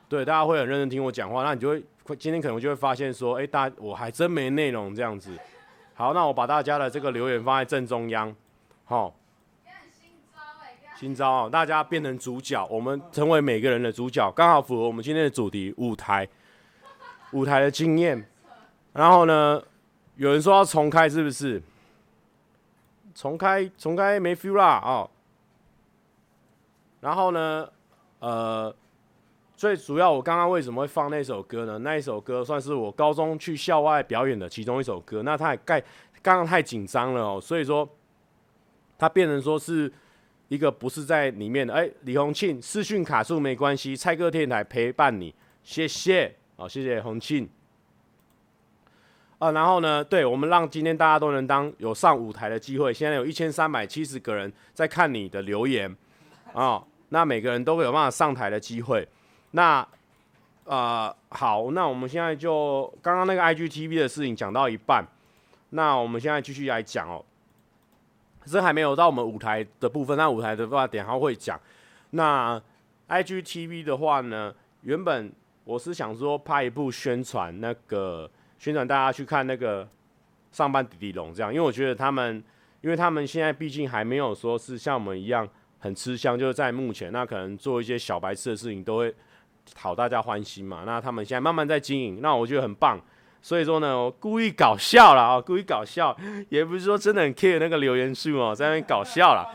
[0.09, 1.85] 对，大家会很认真听我讲话，那你就会。
[2.16, 5.37] 今天可能就会发现说，哎、大我还真没内容这样子。
[5.94, 8.35] 好，那我把大家的这个留言放在正中央，
[8.85, 9.14] 好。
[10.97, 16.29] 新招哦，大家变成主角，我们成为每个人的主角，刚好符合我们今天的主题——舞台，
[17.31, 18.29] 舞台的经验。
[18.92, 19.62] 然后呢，
[20.16, 21.62] 有人说要重开，是不是？
[23.14, 25.09] 重开，重开没 feel 啦哦。
[27.01, 27.71] 然后呢，
[28.18, 28.75] 呃。
[29.59, 31.79] 最主要，我刚刚为什么会放那首歌呢？
[31.79, 35.25] 那一首歌算是我高中去校外表演的其中一首歌。
[35.25, 35.81] 那它盖
[36.23, 37.87] 刚刚太紧张了哦，所以说
[38.97, 39.92] 它变成说是
[40.47, 41.75] 一个不是在里面的。
[41.75, 47.49] 哎，李洪庆视讯卡住没关系，蔡哥电台陪伴你，谢谢哦，谢谢洪庆
[49.40, 49.51] 啊。
[49.51, 52.94] 然后呢，对我们让今天大家都能当有上舞台的机会。
[52.94, 55.92] 现在有一千三百七十个人在看你的留言
[56.53, 59.05] 啊，那每个人都会有办法上台的机会。
[59.53, 59.87] 那，
[60.65, 65.07] 呃，好，那我们现在就刚刚那个 IGTV 的事情讲到一半，
[65.71, 67.25] 那我们现在继续来讲哦。
[68.41, 71.59] 可是还没有到我们舞台的部分，那舞台的话等下会讲。
[72.11, 72.61] 那
[73.09, 75.33] IGTV 的话呢，原本
[75.65, 79.89] 我是想说拍一部宣传，那个宣传大家去看那个
[80.53, 82.43] 上班迪迪龙这样，因为我觉得他们，
[82.83, 89.15] 因为他们现在毕竟还没有说是像我们一样很吃香，就是在目前，那可能做一些小白痴的事情都会。
[89.75, 93.01] 讨大家欢心嘛，那他们现在慢慢在经营，那我觉得很棒。
[93.41, 96.17] 所以说呢，我故意搞笑了啊，故意搞笑，
[96.49, 99.49] 也不是说真的很 care 那个留言数哦，在那边搞笑了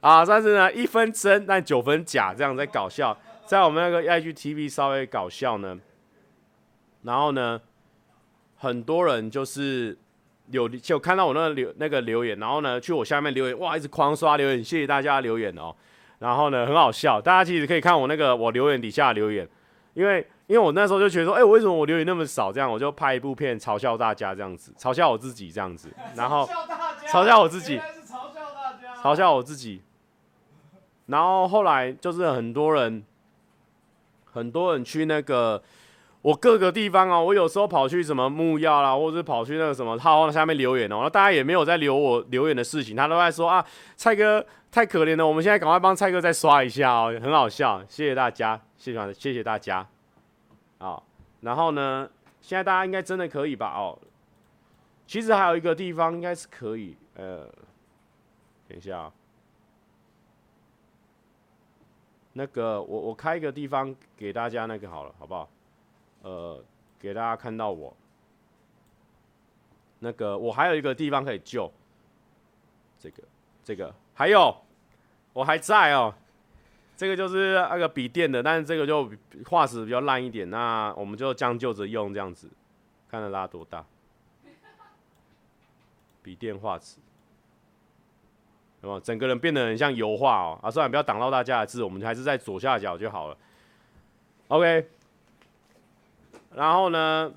[0.00, 0.24] 啊。
[0.24, 5.78] 但是呢，一分真但九分假，这样在搞笑，在我们那个 IGTV 稍微搞笑呢。
[7.02, 7.60] 然后呢，
[8.56, 9.96] 很多人就是
[10.50, 15.74] 有就看到我那个留那个留言，然后呢，去我下面留言，哇，一直狂刷留言，谢谢大家留言哦。
[16.22, 19.46] 然后呢，很好笑，大家其实可以看我那个我留言底下留言，
[19.94, 22.52] 因为因为我那时候就觉得说，哎、欸，为什么我留言那么少？
[22.52, 26.48] 这样我就拍一部片嘲笑大家这样子，嘲笑我自己这样子，然后
[27.08, 27.80] 嘲笑我自己，
[29.02, 29.82] 嘲笑我自己。
[31.06, 33.02] 然后后来就是很多人，
[34.32, 35.60] 很多人去那个。
[36.22, 49.86] 我各个地方哦，我有时候跑去什么木曜啦，或者是跑去那个什么号下面留言哦，那大家也没有在留我留言的事情，他都在说啊，蔡哥太可怜了，我们现在赶快帮蔡哥再刷一下哦，很好笑，谢谢大家，谢谢谢谢大家，
[50.78, 51.04] 好，
[51.42, 53.74] 然后呢，现在大家应该真的可以吧？
[53.76, 53.98] 哦，
[55.06, 57.44] 其实还有一个地方应该是可以，呃，
[58.66, 59.12] 等一下啊，
[62.32, 65.50] 那个我我开一个地方给大家那个好了，好不好？
[66.22, 66.64] 呃，
[66.98, 67.94] 给大家看到我，
[69.98, 71.70] 那个我还有一个地方可以救，
[72.98, 73.22] 这个
[73.62, 74.54] 这个还有
[75.32, 76.14] 我还在哦，
[76.96, 79.10] 这个就是那个笔电的，但是这个就
[79.46, 82.48] 画质比较烂一点，那我们就将就着用这样子，
[83.10, 83.84] 看它拉多大，
[86.22, 86.98] 笔电画质，
[88.82, 89.00] 有没有？
[89.00, 93.36] 整个人变得很像油画哦，啊，算了，不要挡到大家的字，我们还是在左下角就好了。
[94.48, 94.86] OK，
[96.54, 97.32] 然后呢，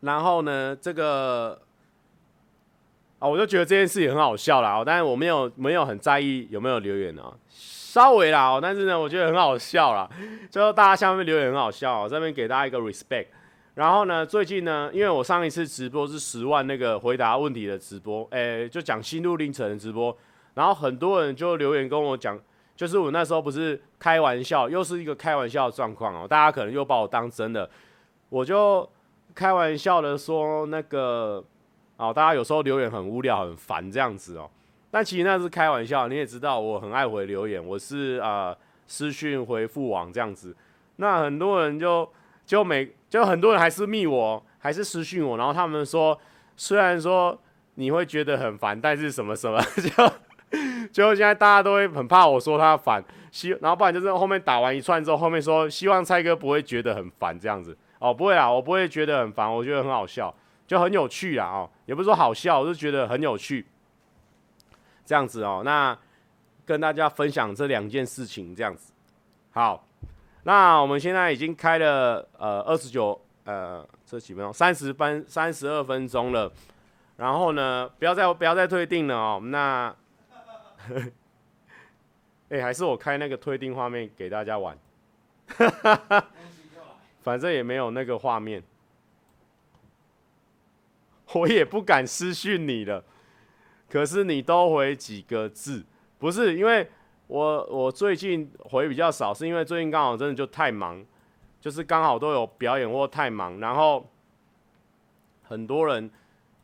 [0.00, 1.65] 然后呢，这个。
[3.18, 10.06] 啊，我就觉得这件事也很好笑啦，但是我没有没有很在意有没有留言啊，稍微啦，但是呢，我觉得很好笑啦，
[10.50, 13.28] 就大家下面留言很好笑，这边给大家一个 respect。
[13.72, 20.14] 然后呢，最近呢，因为我上一次直播是十万那个回答问题的直播，诶，就讲心路历程的直播，
[20.52, 22.38] 然后很多人就留言跟我讲，
[22.76, 27.68] 就是我那时候不是开玩笑，又是一个开玩笑的状况哦，大家可能又把我当真的，
[28.28, 28.86] 我就
[29.34, 31.42] 开玩笑的说那个。
[31.96, 34.50] 哦，大家有时候留言很无聊、很烦这样子哦，
[34.90, 36.08] 但其实那是开玩笑。
[36.08, 38.56] 你也知道，我很爱回留言，我是、呃、
[38.86, 40.54] 私讯回复网这样子。
[40.96, 42.08] 那很多人就
[42.44, 46.18] 就每就很多人还是密我，还是私讯我，然后他们说，
[46.56, 47.38] 虽然说
[47.76, 50.12] 你会觉得很烦，但是什么什么 就
[50.92, 57.76] 就现在大家都会很怕我说他烦，希然后不然就是后面打完一串之后，后面说希望蔡哥不会觉得很烦这样子。
[57.98, 60.34] 哦，不会啦，我不会觉得很烦，我觉得很好笑。
[60.66, 63.64] 就很有趣啊，哦，也不是说好笑，我是觉得很有趣，
[65.04, 65.62] 这样子哦。
[65.64, 65.96] 那
[66.64, 68.92] 跟大家分享这两件事情，这样子。
[69.52, 69.86] 好，
[70.42, 76.52] 那我们现在已经开了呃二十九呃这几分钟，三十分三十二分钟了。
[77.16, 79.40] 然后呢，不要再不要再退订了哦。
[79.44, 79.94] 那，
[82.50, 84.76] 哎、还是我开那个退订画面给大家玩，
[87.22, 88.62] 反正也没有那个画面。
[91.36, 93.04] 我也不敢私讯你了，
[93.90, 95.84] 可是你都回几个字？
[96.18, 96.88] 不是因为
[97.26, 101.04] 我我最近回比较少，是因为最近刚好真的就太忙，
[101.60, 104.08] 就是刚好都有表演或太忙，然后
[105.42, 106.10] 很多人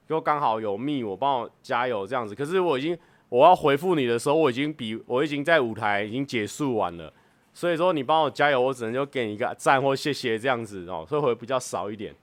[0.09, 2.35] 又刚好有密我帮我加油这样子。
[2.35, 2.97] 可是我已经
[3.29, 7.13] 我要回复你的时候，我已经比我已经在舞台已经结束完了，
[7.53, 12.15] 所以说你帮我加油，我只能就给你一个赞或谢谢这样子哦，所以回比较少一点。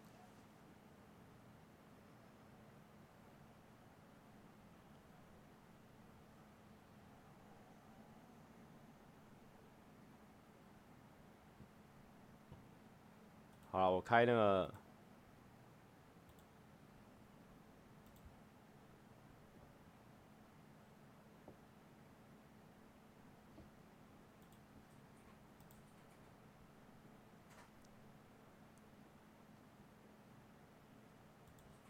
[13.80, 14.70] 好，我开那个。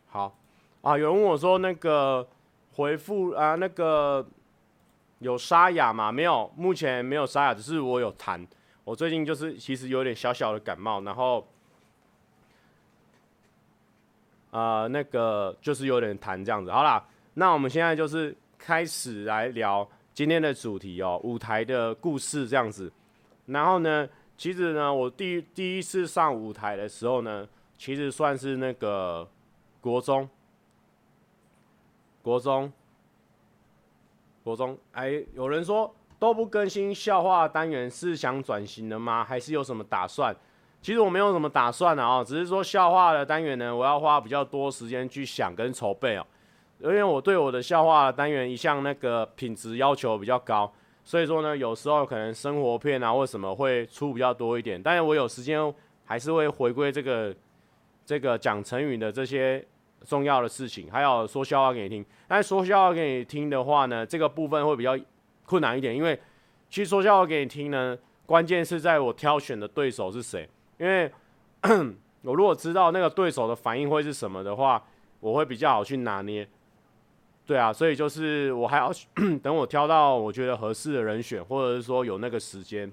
[0.10, 0.36] 好，
[0.84, 2.28] 啊，有人问我说那个
[2.76, 4.24] 回复啊，那个
[5.18, 6.12] 有沙哑吗？
[6.12, 8.46] 没有，目前没有沙哑，只是我有痰。
[8.84, 11.48] 我最近就是其实有点小小的感冒，然后。
[14.52, 16.72] 呃，那个就是有点痰这样子。
[16.72, 22.92] 好啦，那我们现在就是开始来聊今天的主题哦，舞台的故事这样子。
[23.46, 24.08] 然后呢，
[24.38, 29.28] 其实呢，我第第一次上舞台的时候呢，其实算是那个
[29.82, 30.28] 国中，
[32.22, 32.72] 国中，
[34.44, 34.78] 国中。
[34.94, 39.24] 哎，有人说都不更新笑话单元，是想转型的吗？
[39.24, 40.36] 还是有什么打算？
[40.82, 46.26] 其实我没有什么打算的啊，只是说笑话的单元呢，我要花比较多时间去想跟筹备哦。
[46.82, 50.72] 因为我对我的笑话的单元一向那个品质要求比较高，
[51.04, 54.82] 所以说呢，有时候可能生活片啊或什么会出比较多一点。
[54.82, 55.74] 但是我有时间
[56.06, 57.36] 还是会回归这个
[58.06, 59.62] 这个讲成语的这些
[60.06, 62.06] 重要的事情，还有说笑话给你听。
[62.26, 64.98] 但说笑话给你听的话呢，这个部分会比较
[65.46, 66.18] 困难一点，因为
[66.70, 70.48] 其实说笑话给你听呢，关键是在我挑选的对手是谁。
[70.80, 71.12] 因为
[72.24, 74.82] 我如果知道那个对手的反应会是什么的话，
[75.20, 76.48] 我会比较好去拿捏。
[77.46, 78.92] 对啊，所以就是我还要
[79.44, 82.92] 等我挑到我觉得合适的人选，或者是说有那个时间，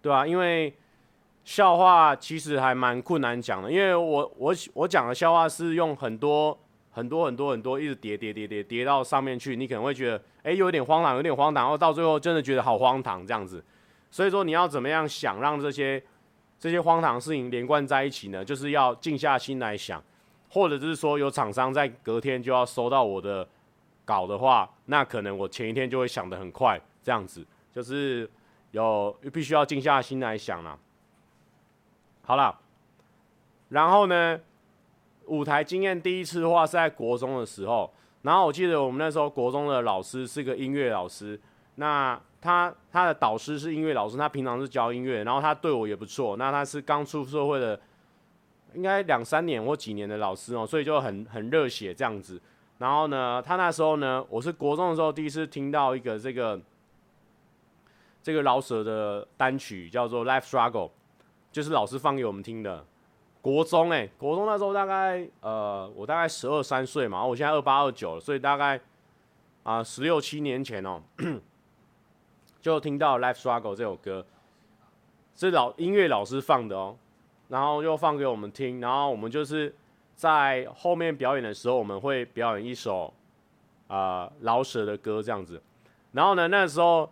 [0.00, 0.72] 对啊，因为
[1.44, 6.56] 笑话其实还蛮困难讲的，因为我我我讲的笑话是用很多
[6.92, 13.64] 很多很多很多一直叠叠叠叠叠到上面去，你可能会觉得哎有点荒唐，有点荒唐，然后到最后真的觉得好荒唐这样子。
[14.10, 16.02] 所以说你要怎么样想让这些。
[16.58, 20.02] 这些荒唐事情连贯在一起呢，就是要静下心来想，
[20.48, 23.46] 或者就是说有厂商在隔天就要收到我的
[24.04, 28.28] 稿的话，那可能我前一天就会想得很快，这样子就是
[28.70, 30.78] 有必须要静下心来想了。
[32.22, 32.58] 好了，
[33.68, 34.40] 然后呢，
[35.26, 37.92] 舞台经验第一次的话是在国中的时候，
[38.22, 41.38] 然后我记得我们那时候国中的老师是个音乐老师，
[41.76, 46.36] 那他他的导师是音乐老师，他平常是教音乐，然后他对我也不错。
[46.36, 47.80] 那他是刚出社会的，
[48.74, 52.40] 应该两三年或几年的老师哦，所以就很很热血这样子。
[52.78, 56.60] 然后呢，他那时候呢，我是国中的时候第一次听到一个这个
[58.22, 60.88] 这个饶舌的单曲，叫做《Life Struggle》，
[61.50, 62.84] 就是老师放给我们听的。
[63.40, 68.80] 国中哎、国中那时候大概呃，我大概十二三岁嘛，我现在二八二九了，所以大概
[69.62, 71.00] 啊十六七年前哦，
[72.66, 74.26] 就听到《Life Struggle》这首歌，
[75.36, 76.96] 是老音乐老师放的哦，
[77.46, 79.72] 然后又放给我们听，然后我们就是。
[80.16, 83.12] 在后面表演的时候，我们会表演一首
[83.86, 85.60] 啊饶舌的歌这样子。
[86.12, 87.06] 然后呢，那时候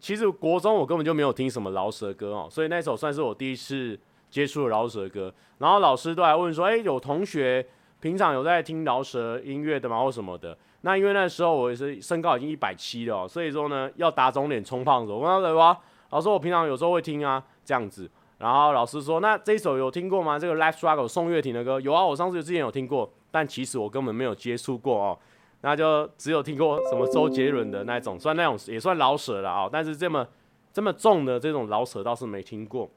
[0.00, 3.96] 其实国中我根本就没有听什么饶舌歌哦，所以那首算是我第一次
[4.30, 5.30] 接触饶舌歌。
[5.58, 7.66] 然后老师都来问说：“哎，有同学
[8.00, 10.02] 平常有在听饶舌音乐的吗？
[10.02, 15.12] 或什么的？”那因为那时候我也是身高已经一百七了，所以说呢要打肿脸充胖子。
[15.12, 15.76] 我问他说
[16.10, 18.08] ：“老师，我平常有时候会听啊，这样子。”
[18.38, 20.38] 然后老师说：“那这一首有听过吗？
[20.38, 25.18] 这个《Life Struggle》宋岳庭的歌有啊，我上次之前有听过，但其实我根本没有接触过哦。
[25.62, 29.68] 那就只有听过什么周杰伦的那种，算那种也算老舍了啊。
[29.72, 30.24] 但是这么
[30.72, 32.88] 这么重的这种老舍倒是没听过。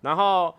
[0.00, 0.54] 然后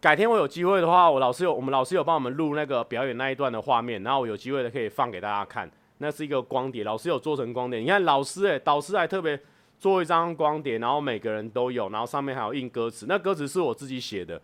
[0.00, 5.70] 改天我有机会的话，我老师有我们老师有帮我们录那个表演那一段的画面，然后我有机会的可以放给大家看。
[5.98, 7.80] 那是一个光碟，老师有做成光碟。
[7.80, 9.40] 你看老师诶，导师还特别。”
[9.78, 13.04] 做一张光碟，然后每个人都有，然后上面还有印歌词。
[13.06, 14.40] 那歌词是我自己写的。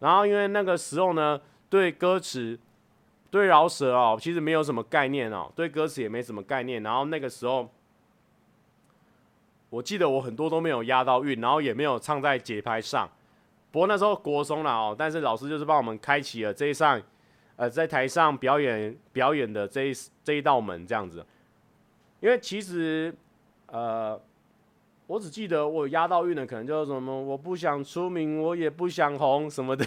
[0.00, 1.40] 然后因为那个时候呢，
[1.70, 2.58] 对歌词、
[3.30, 6.82] 对饶舌哦，其实没有什么概念哦，对歌词也没什么概念。
[6.82, 7.70] 然后那个时候，
[9.70, 13.08] 我记得我很多都没有押到韵，然后也没有唱在节拍上。
[13.72, 17.02] 不过那时候国中了哦，但是老师就是帮我们开启了这一扇，
[17.56, 19.92] 呃，在台上表演表演的这一
[20.22, 21.26] 这一道门这样子。
[22.20, 23.12] 因为其实，
[23.66, 24.20] 呃。
[25.08, 29.84] 我只记得我押到韵的，可能就是什么我不想出名，我也不想红什么的，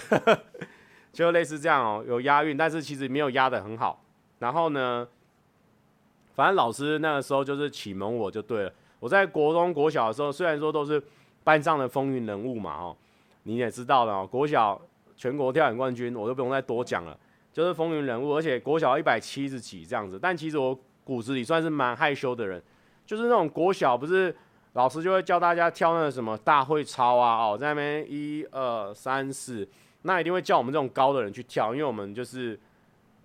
[1.11, 4.03] 就类似这样哦，有押韵，但是其实没有押得很好。
[4.37, 5.07] 然后呢，
[6.35, 8.73] 反正老师那个时候就是启蒙我就对了。
[8.99, 11.01] 我在国中、国小的时候，虽然说都是
[11.43, 12.95] 班上的风云人物嘛，哦，
[13.45, 14.79] 你也知道了，国小
[15.15, 17.17] 全国跳远冠军，我就不用再多讲了，
[17.51, 20.19] 就是风云人物，而且国小一百七十几这样子。
[20.21, 22.61] 但其实我骨子里算是蛮害羞的人，
[23.05, 24.35] 就是那种国小不是。
[24.73, 29.65] 老师就会教大家跳那个什么大会操啊，哦，在那边一二三四，
[30.01, 32.59] 那一定会叫我们这种高的人去跳，因为我们就是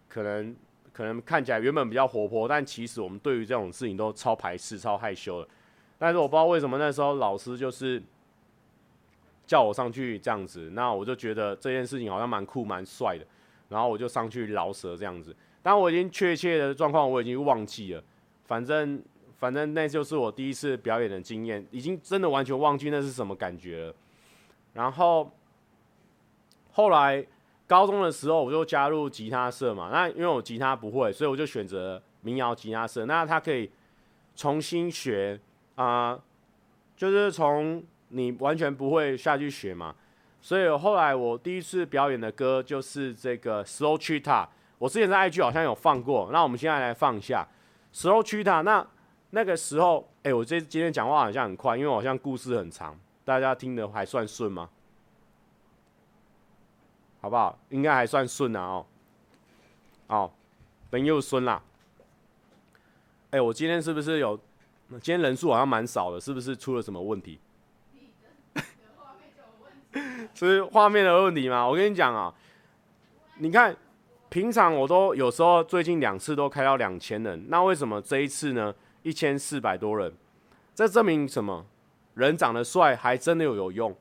[0.08, 0.54] 可能
[0.92, 5.48] 可能看起来原本比较活泼，但其实我们对于这种事情都超排斥、超害羞的。
[5.98, 8.00] 但是我不知道为什么那时候老师就是
[9.50, 13.26] 叫我上去这样子，那我就觉得这件事情好像蛮酷、蛮帅的，
[13.68, 15.34] 然后我就上去饶舌这样子。
[15.60, 18.04] 但我已经确切的状况我已经忘记了，
[18.46, 19.02] 反正。
[19.40, 23.94] 反正那就是我第一次表演的经验，已经真的完全忘记那是什么感觉了。
[24.74, 25.32] 然后
[26.72, 27.26] 后来
[27.66, 29.88] 高中的时候，我就加入吉他社嘛。
[29.90, 33.06] 那因为我吉他不会，所以我就选择民谣吉他社。
[33.06, 33.70] 那他可以
[34.36, 35.40] 重新学
[35.76, 36.20] 啊、
[36.94, 39.94] 就是从你完全不会下去学嘛。
[40.40, 44.46] 所以后来我第一次表演的歌就是这个 Slow Cheetah。
[44.78, 47.46] 我之前在 IG 好像有放过，那我们现在来放一下
[47.92, 48.62] Slow Cheetah。
[48.62, 48.86] 那
[49.30, 54.70] 那个时候，哎、我这今天讲话好像很快，因为好像故事很长，大家听得还算顺吗？
[57.20, 57.58] 好不好？
[57.68, 58.86] 应该还算顺啊，哦，
[60.08, 60.32] 哦，
[60.88, 61.62] 等又顺啦。
[63.32, 64.40] 哎、我今天是不是有？
[64.92, 67.38] 今天人数好像蛮少的，是不是出了什么问题？
[70.34, 71.66] 是画面的问题吗？
[71.66, 72.32] 我跟你讲啊，
[73.38, 73.76] 你看，
[74.28, 78.74] 平常我都有时候最近两次都开到两千人，那为什么这一次呢？
[79.02, 80.12] 一千四百多人，
[80.74, 81.64] 这证明什么？
[82.14, 83.96] 人长得帅还真的有有用。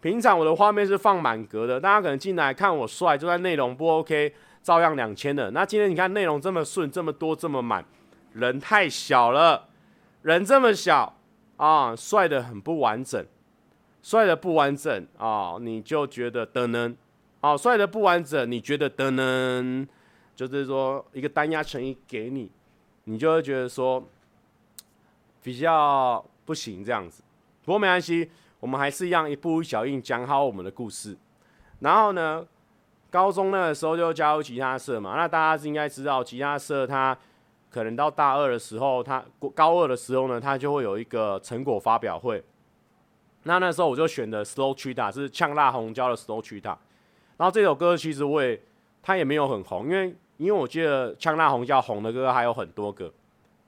[0.00, 5.50] 平常我的画面是放满格的，大家可能进来看我帅，就算内容不 OK，照样两千的。
[5.52, 7.84] 那今天你看内容这么顺，这么多，这么满，
[8.32, 9.68] 人太小了，
[10.22, 11.14] 人这么小
[11.56, 13.24] 啊，帅得很不完整，
[14.02, 16.94] 帅的不完整啊，你就觉得的呢？
[17.40, 19.86] 啊，帅的不完整，你觉得的呢？
[20.34, 22.50] 就是说一个单压成一给你，
[23.04, 24.02] 你就会觉得说。
[25.44, 27.20] 比较不行这样子，
[27.64, 28.30] 不过没关系，
[28.60, 31.16] 我们还是一样一步一脚印讲好我们的故事。
[31.80, 32.46] 然后呢，
[33.10, 37.18] 高中那个时候就加入吉他社嘛，那大家是应该知道，吉他社它
[37.70, 42.40] 可能到大二的时候，它高二的时候呢，它就会有一个成果发表会。
[43.44, 46.76] 那那时候我就选的 Slow Cheetah 是呛辣红椒的 Slow Cheetah。
[47.36, 48.60] 然后这首歌其实我也
[49.02, 53.12] 它也没有很红，因为因为我记得呛辣红椒红的歌还有很多个。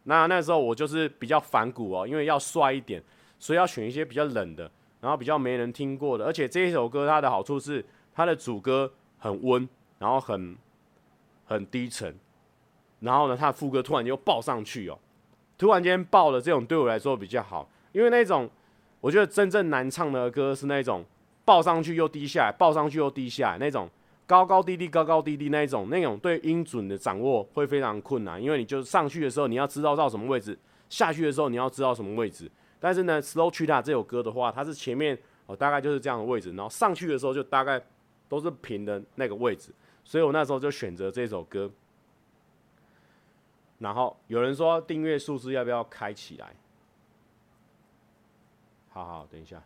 [0.05, 3.03] 那那时候我就是比较反骨哦，因为要帅一点，
[3.39, 4.71] 所以要选一些比较冷的，
[5.01, 6.25] 然后比较没人听过的。
[6.25, 9.67] 而且这一首歌它的好处是它的主歌很温，
[9.99, 10.57] 然后很
[11.47, 12.15] 很低沉，
[13.01, 14.99] 然后呢，它的副歌突然就爆上去哦，
[15.57, 18.49] 突然间爆了，这种对我来说比较好，因为那种
[19.05, 21.05] 我觉得真正难唱的歌是那种
[21.45, 23.87] 爆上去又低下来，爆上去又低下来那种。
[24.27, 32.51] 高高低低，高高低低那一种，那种对音准的掌握会非常困难，因为你就上去的时候你要知道到什么位置，下去的时候你要知道什么位置。
[32.81, 37.79] 但是呢，Slow c h e t a 这首歌的话，它是前面哦大概就是这样的位置，然后上去的时候就大概
[38.27, 39.71] 都是平的那个位置，
[40.03, 41.71] 所以我那时候就选择这首歌。
[43.77, 46.57] 然后有人说订阅数字要不要开起来？
[48.95, 49.61] 好好，等一下。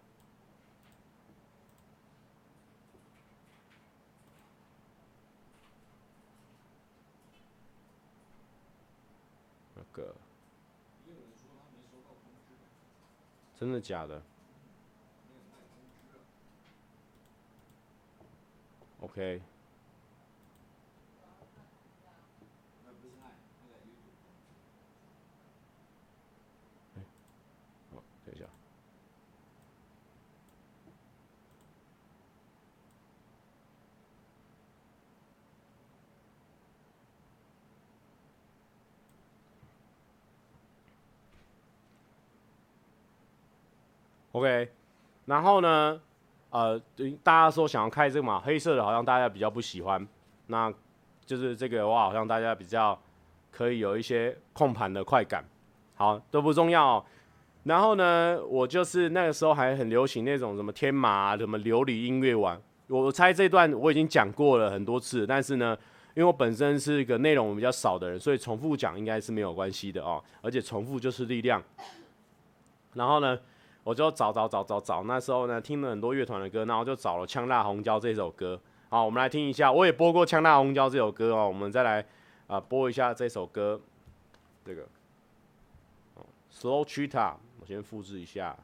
[9.74, 10.14] 那个
[13.54, 14.22] 真的假的
[19.02, 19.42] ？OK。
[28.24, 28.46] 等一下。
[44.38, 44.68] OK，
[45.26, 46.00] 然后呢，
[46.50, 46.80] 呃，
[47.24, 50.06] 大家说想要开这个嘛，黑色的好像大家比较不喜欢，
[50.46, 50.72] 那
[51.26, 52.96] 就是这个的话，好像大家比较
[53.50, 55.44] 可以有一些控盘的快感，
[55.96, 57.04] 好，都不重要。
[57.64, 65.76] 然后呢，我就是那个时候还很流行那种什么天马，什么琉璃音乐网，我猜这段我已经讲过了很多次，但是呢，
[66.14, 71.60] 因为我本身是一个内容比较少的人，所以重复讲应该是没有关系的哦，而且重复就是力量。
[72.94, 73.38] 然后呢，
[73.88, 78.60] 我就找找找找找，那时候呢听了很多乐团的歌，然后就找了《呛辣红椒》这首歌。
[78.90, 81.48] 好，我们来听一下，我也播过《呛辣红椒》这首歌哦。
[81.48, 82.04] 我们再来
[82.48, 83.80] 啊、播一下这首歌，
[84.62, 84.82] 这个、
[86.16, 88.54] 哦、Slow Cheetah，我先复制一下。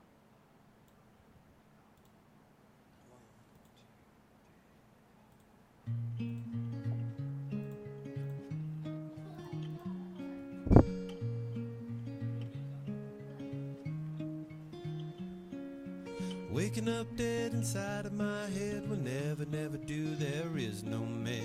[16.55, 20.15] Waking up dead inside of my head will never, never do.
[20.15, 21.43] There is no med,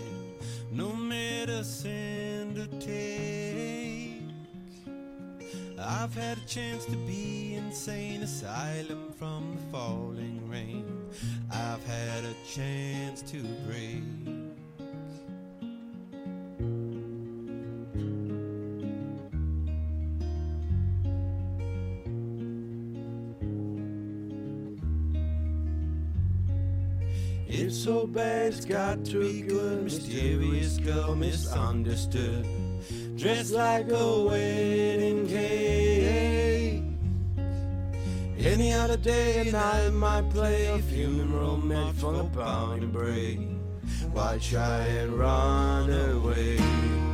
[0.71, 4.21] no medicine to take.
[5.79, 10.85] I've had a chance to be insane asylum from the falling rain.
[11.51, 14.38] I've had a chance to break.
[27.89, 29.83] So bad, it's got to be good.
[29.83, 32.45] Mysterious girl, misunderstood.
[33.17, 36.83] Dressed like a wedding cake.
[38.37, 43.39] Any other day, and I might play a funeral match for the bound break.
[44.13, 47.08] Why try and run away?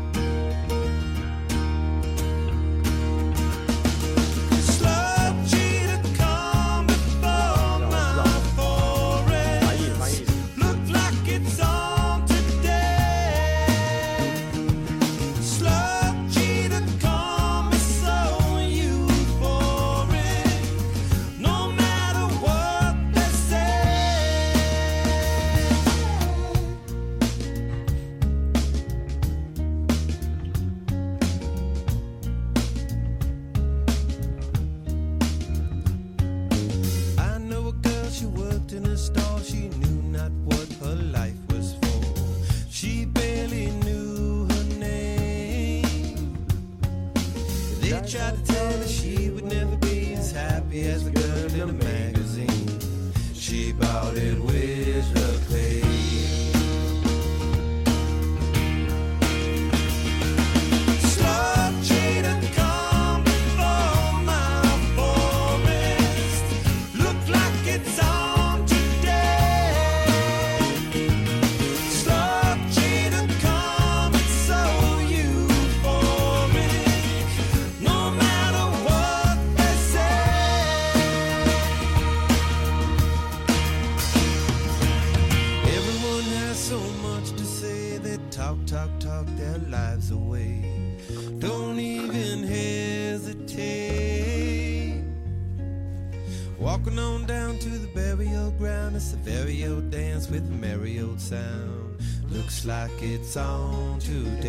[102.65, 104.44] Like it's on today.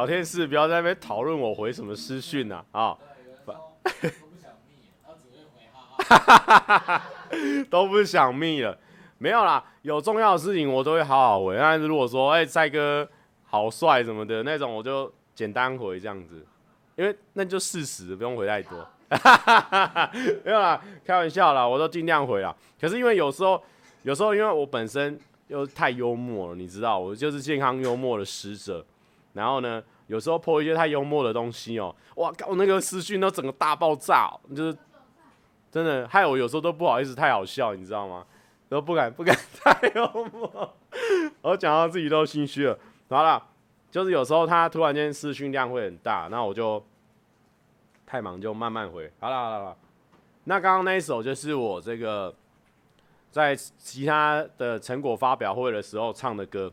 [0.00, 2.96] 聊天室不要在那边讨论我回什么私讯呐啊，
[3.44, 3.52] 都
[4.26, 4.50] 不想。
[7.68, 8.78] 都不想密了，
[9.18, 11.54] 没有啦，有重要的事情我都会好好回。
[11.58, 13.06] 但是如果说哎，帅、哥
[13.44, 16.46] 好帅什么的那种，我就简单回这样子，
[16.96, 18.78] 因为那就事实，不用回太多。
[20.42, 22.56] 没有啦，开玩笑啦，我都尽量回啦。
[22.80, 23.62] 可是因为有时候，
[24.04, 28.82] 有时候因为我本身又太幽默了，你知道，我就是健康幽默的使者。
[29.32, 34.76] 然后呢，有时候 po 一些太幽默的东西哦、哇靠，那个私讯都整个大爆炸、喔，就是
[35.70, 38.26] 真的害我有时候都不好意思太好笑，你知道吗？
[38.68, 40.74] 都不敢不敢太幽默，
[41.42, 42.78] 我讲到自己都心虚了。
[43.08, 43.44] 好了，
[43.90, 46.80] 就是有时候他突然间私讯量会很大，那我就
[48.06, 49.10] 太忙就慢慢回。
[49.18, 49.76] 好了好了好了，
[50.44, 52.32] 那刚刚那一首就是我这个
[53.32, 56.72] 在其他的成果发表会的时候唱的歌。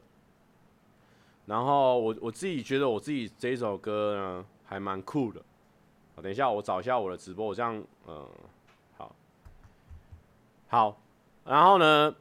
[1.47, 5.41] 然后我我自己觉得我自己这首歌呢还蛮酷的。
[6.21, 8.27] 等一下我找一下我的直播，我这样嗯
[8.97, 9.15] 好，
[10.67, 10.97] 好，
[11.45, 12.13] 然后呢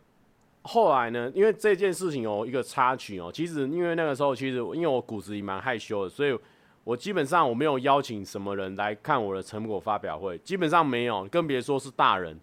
[0.62, 6.38] 后来呢，因为这件事情有一个插曲哦，其实因为那个时候其实因为我骨子里蛮害羞的，所以
[6.84, 12.38] 我基本上我没有邀请什么人来看我的成果发表会，基本上没有，更别说是大人。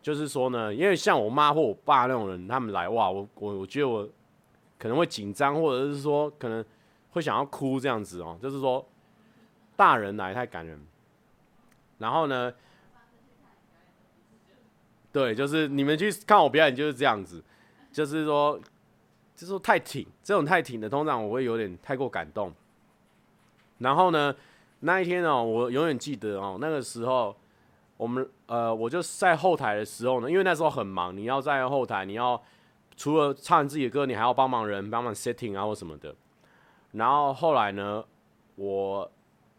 [0.00, 4.08] 就是说呢，因为像我妈或我爸那种人，他们来哇，我我我觉得我。
[4.82, 6.64] 可能会紧张，或者是说可能
[7.10, 8.84] 会想要哭这样子哦、就是说
[9.76, 10.84] 大人来太感人。
[11.98, 12.52] 然后呢，
[15.12, 17.40] 对，就是你们去看我表演就是这样子，
[17.92, 18.58] 就是说，
[19.36, 22.52] 就是说太挺，这种太挺的，通常我会有点太过感动。
[23.78, 24.34] 然后呢，
[24.80, 27.36] 那一天哦、我永远记得哦、那个时候
[27.96, 32.42] 我们呃，我就在后台的时候呢，因为那时候很忙，你要在后台，你要。
[33.02, 36.14] 除了唱自己的歌，你还要帮忙人，帮忙 setting 啊或什么的。
[36.92, 38.04] 然后后来呢，
[38.54, 39.10] 我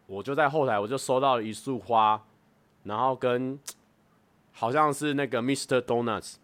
[0.05, 2.23] 我就在后台，我就收到了一束花，
[2.83, 3.59] 然后跟
[4.53, 5.81] 好像是那个 Mr.
[5.81, 6.35] Donuts，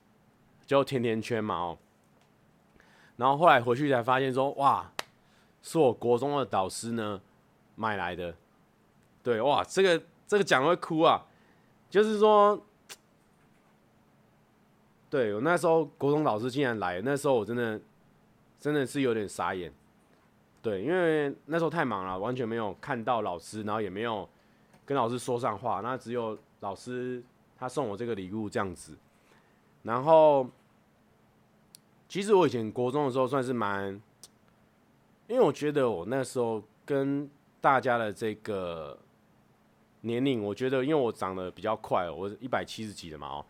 [0.66, 1.78] 就甜甜圈嘛哦。
[3.16, 4.92] 然后后来回去才发现说，哇，
[5.62, 7.22] 是我国中的导师呢
[7.76, 8.36] 买来的。
[9.24, 11.26] 对，哇，这个这个讲会哭啊，
[11.90, 12.62] 就是说。
[15.10, 17.82] 对，我那时候国中老师竟然来，那时候我真的
[18.60, 19.74] 真的是有点傻眼。
[20.62, 24.28] 对，因为那时候太忙了，完全没有看到老师，然后也没有
[24.86, 27.24] 跟老师说上话，那只有老师
[27.58, 28.96] 他送我这个礼物这样子。
[29.84, 30.48] 然后，
[32.10, 33.94] 其实我以前国中的时候算是蛮，
[35.28, 37.28] 因为我觉得我那时候跟
[37.62, 38.96] 大家的这个
[40.02, 43.46] 年龄，我觉得因为我长得比较快，我一百七十几的嘛哦。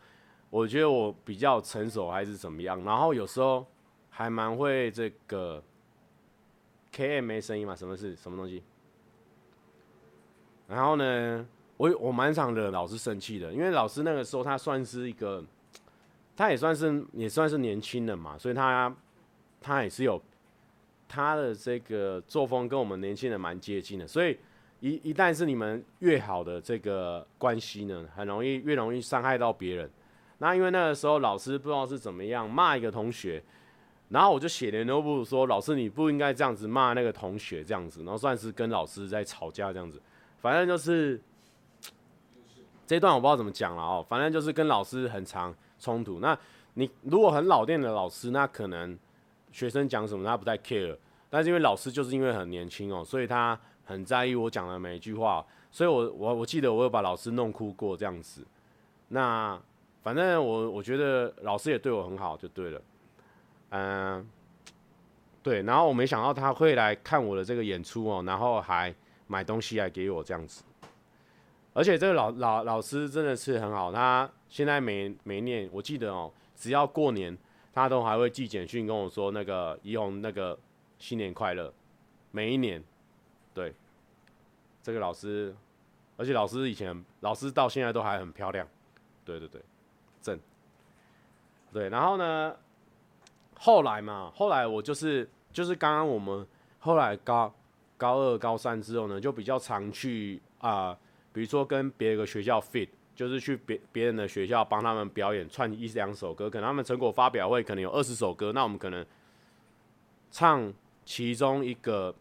[0.50, 3.66] 我觉得我比较成熟还是怎么样，然后有时候
[4.10, 5.64] 还蛮会这个
[6.92, 7.76] K M A 声音嘛？
[7.76, 8.64] 什么是什么东西？
[10.68, 11.48] 然后呢，
[11.78, 15.44] 我我蛮常惹老师生气的，因为老师那个时候他算是一个，
[16.36, 18.96] 他也算是也算是年轻人嘛，所以他
[19.62, 20.20] 他也是有
[21.08, 24.38] 他的这个作风跟我们年轻人蛮接近的，所以
[24.80, 29.88] 一一旦是你们越好的这个关系呢，很容易越容易伤害到别人。
[30.40, 33.44] 那因为那个时候老师不知道是怎么样骂一个同学，
[34.10, 40.02] 然后我就写联络簿说，老师你不应该这样子骂那个同学这样子，然后算是跟老师在吵架这样子，
[40.42, 41.22] 反正就是
[42.88, 46.20] 这段我不知道怎么讲了哦，反正就是跟老师很常冲突。
[46.20, 46.38] 那
[46.74, 48.98] 你如果很老练的老师，那可能
[49.52, 50.98] 学生讲什么他不太 care，
[51.30, 58.48] 但是因为老师就是因为很年轻哦，所以他很在意我讲的每一句话，所以我我我记得我有把老师弄哭过这样子。
[59.10, 59.60] 那
[60.02, 62.82] 反正我我觉得老师也对我很好就对了。
[63.72, 64.28] 嗯、
[65.44, 68.94] 对，然后我没想到他会来看我的这个演出哦，然后还
[69.28, 70.64] 买东西来给我这样子，
[71.74, 77.38] 而且这个老老老师真的是很好，他现在每每年我记得哦，只要过年
[77.72, 80.58] 他都还会寄简讯跟我说那个怡红那个
[80.98, 81.72] 新年快乐，
[82.32, 82.84] 每一年，
[83.54, 83.74] 对，
[84.82, 85.56] 这个老师，
[86.18, 88.68] 而且老师以前老师到现在都还很漂亮，
[89.24, 89.62] 对对对，
[91.72, 92.56] 对，然后呢？
[93.62, 96.48] 后来嘛，后来我就是就是刚刚我们
[96.80, 97.54] 后来高
[97.98, 100.98] 高二高三之后呢，就比较常去啊、
[101.34, 109.06] 比如说跟别个学校 fit，就是去别别人的学校帮他们表演串一两首歌，可能他们成果发表会可能有二十首歌，那我们可能
[110.32, 112.16] 唱其中一个，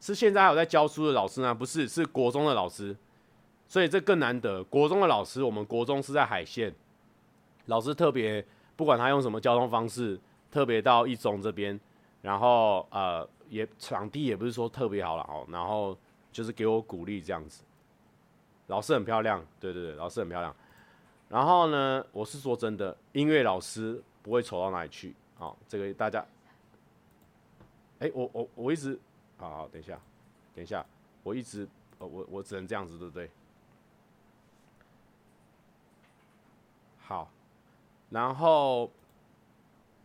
[0.00, 1.52] 是现在还有在教书的老师呢？
[1.52, 2.96] 不是，是国中的老师，
[3.68, 4.62] 所以这更难得。
[4.62, 6.72] 国中的老师，我们国中是在海线，
[7.68, 8.44] 老师特别。
[8.76, 10.16] 不管他用什么交通方式，
[10.52, 11.80] 特别到一中这边，
[12.22, 15.98] 然后呃也场地也不是说特别好了哦，然后
[16.30, 17.64] 就是给我鼓励这样子。
[18.68, 20.54] 老师很漂亮，对对对，老师很漂亮。
[21.28, 26.24] 然后呢，我是说真的，音乐老师不会丑到哪里去，好，这个大家。
[27.98, 28.96] 哎，我我我一直，
[29.38, 29.98] 好好，等一下，
[30.54, 30.86] 等一下，
[31.24, 31.66] 我一直，
[31.98, 33.28] 我我只能这样子，对不对？
[37.00, 37.28] 好。
[38.10, 38.90] 然后，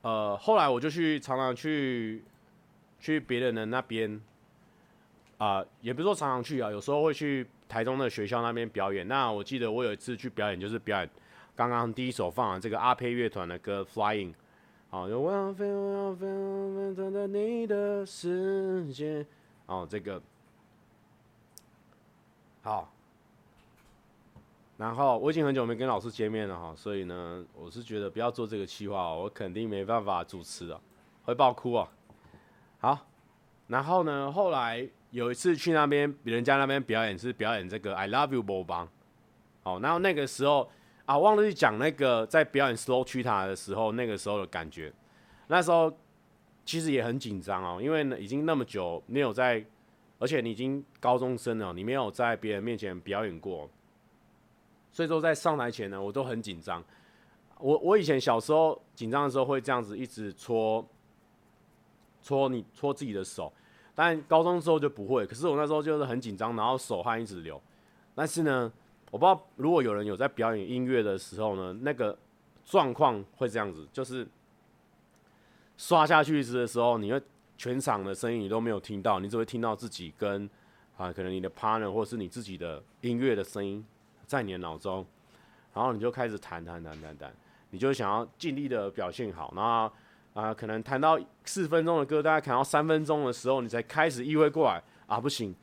[0.01, 2.23] 呃，后来我就去常常去
[2.99, 4.21] 去别人的那边，
[5.37, 9.07] 啊、也不是说常常去啊，有时候会去台中的学校那边表演。
[9.07, 11.09] 那我记得我有一次去表演，就是表演
[11.55, 14.31] 刚刚第一首放的这个阿呸乐团的歌《Flying》，
[14.89, 19.25] 好，就我要飞，我要飞，我飞到你的世界，
[19.65, 20.21] 哦，这个
[22.61, 22.92] 好。
[24.83, 30.81] 然后我已经很久没跟老师见面了哈，所以呢，我是觉得不要做这个企划，我肯定没办法主持了，
[31.23, 31.89] 会爆哭啊。
[32.79, 33.07] 好，
[33.67, 38.89] 然后呢，后来有一次去那边人家那边表演，是表演这个 I Love You 波邦。
[39.63, 40.69] 哦，然后那个时候
[41.05, 44.91] 啊，忘了去讲那个在表演 Slow 吉他的时候，那个时候的感觉。
[45.47, 45.97] 那时候
[46.65, 49.65] 其实也很紧张哦，因为呢已经那么久没有在，
[50.19, 53.69] 而且你已经高中生了，你没有在别人面前表演过。
[54.93, 56.81] 所以说，在上台前呢，我都很紧张。
[57.59, 60.85] 我我以前小时候紧张的时候会这样子一直搓
[62.21, 63.51] 搓你搓自己的手，
[63.95, 65.25] 但高中之后就不会。
[65.25, 67.59] 可是我那时候就是很紧张，然后手汗一直流。
[68.13, 68.71] 但是呢，
[69.09, 72.15] 我不知道如果有人有在表演音乐的时候呢，那个
[72.63, 74.27] 状况会这样子，就是
[75.75, 77.19] 刷下去时的时候，你会
[77.57, 80.47] 全场的声音你都没有听到，你只会听到自己跟
[80.97, 83.83] 啊可能你的 partner 或是你自己的音乐的声音。
[84.33, 85.05] 在你的脑中，
[85.75, 87.31] 然后你就开始弹弹弹弹弹，
[87.69, 89.93] 你就想要尽力的表现好，然后
[90.33, 95.53] 啊、可能弹到四分钟的歌，大概弹到三分钟的时候，你才开始意会过来啊，不行，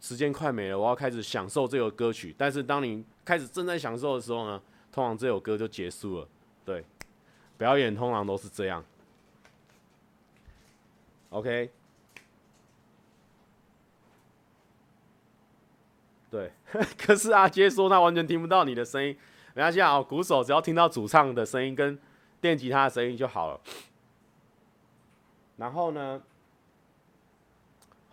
[0.00, 2.32] 时间快没了，我要开始享受这个歌曲。
[2.38, 4.62] 但是当你开始正在享受的时候呢，
[4.92, 6.28] 通常这首歌就结束了。
[6.64, 6.84] 对，
[7.58, 8.84] 表演通常都是这样。
[11.30, 11.68] OK。
[16.32, 16.50] 对，
[16.96, 19.14] 可是阿杰说他完全听不到你的声音。
[19.52, 21.98] 没关系啊，鼓手只要听到主唱的声音跟
[22.40, 23.60] 电吉他的声音就好了。
[25.58, 26.22] 然后呢，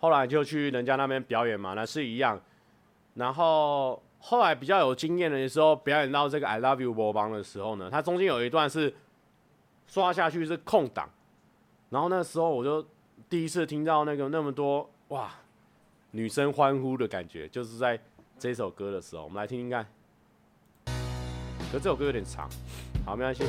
[0.00, 2.38] 后来就去人家那边表演嘛，那是一样。
[3.14, 8.92] 然后后来比较有经验的时候，表演到这个 I Love You 波邦的时候呢，它中间有一段是
[9.86, 11.08] 刷下去是空档，
[11.88, 12.86] 然后那时候我就
[13.30, 15.32] 第一次听到那个那么多哇
[16.10, 17.98] 女生欢呼的感觉，就是在。
[18.40, 19.86] 这首歌的时候，我们来听听看。
[21.70, 22.48] 可这首歌有点长，
[23.04, 23.44] 好，没关系。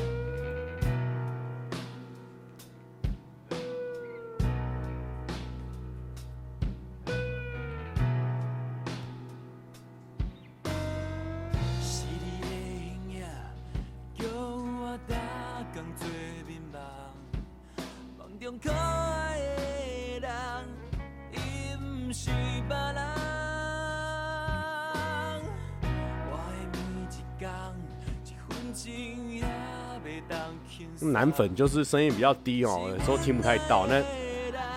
[31.01, 34.01] 男粉就是声音比较低哦，有时候听不太到，那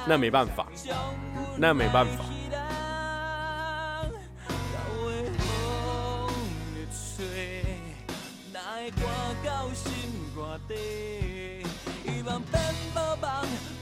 [0.07, 0.67] 那没办法，
[1.57, 2.25] 那没办法。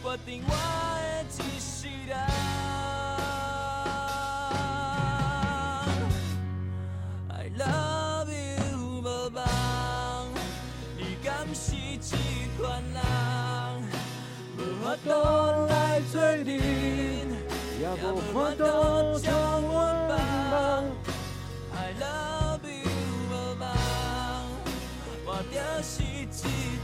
[0.05, 0.92] 我定我。
[15.05, 16.61] 都来决定，
[17.81, 19.33] 也无法度将
[19.63, 20.09] 阮
[20.51, 20.85] 放。
[21.75, 22.91] I love you，
[23.31, 23.63] 无望，
[25.27, 25.93] 我就是
[26.31, 26.41] 这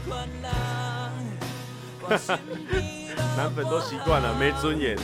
[0.07, 0.09] 款
[0.41, 0.47] 人。
[3.37, 4.97] 男粉都习惯了，没尊严。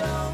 [0.00, 0.29] show.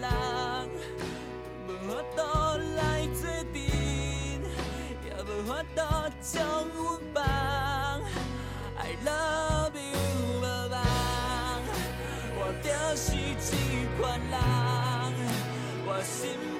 [0.00, 0.08] 人
[1.68, 2.18] 无法度
[2.76, 3.22] 来做
[3.52, 3.54] 阵
[5.04, 5.78] 也无法度
[6.22, 6.32] 将
[6.74, 6.78] 阮
[7.14, 7.18] 放
[8.78, 10.00] i love you
[10.40, 10.74] 无望
[12.38, 13.06] 我就是
[13.44, 13.48] 这
[14.00, 14.32] 款人
[15.86, 16.59] 我心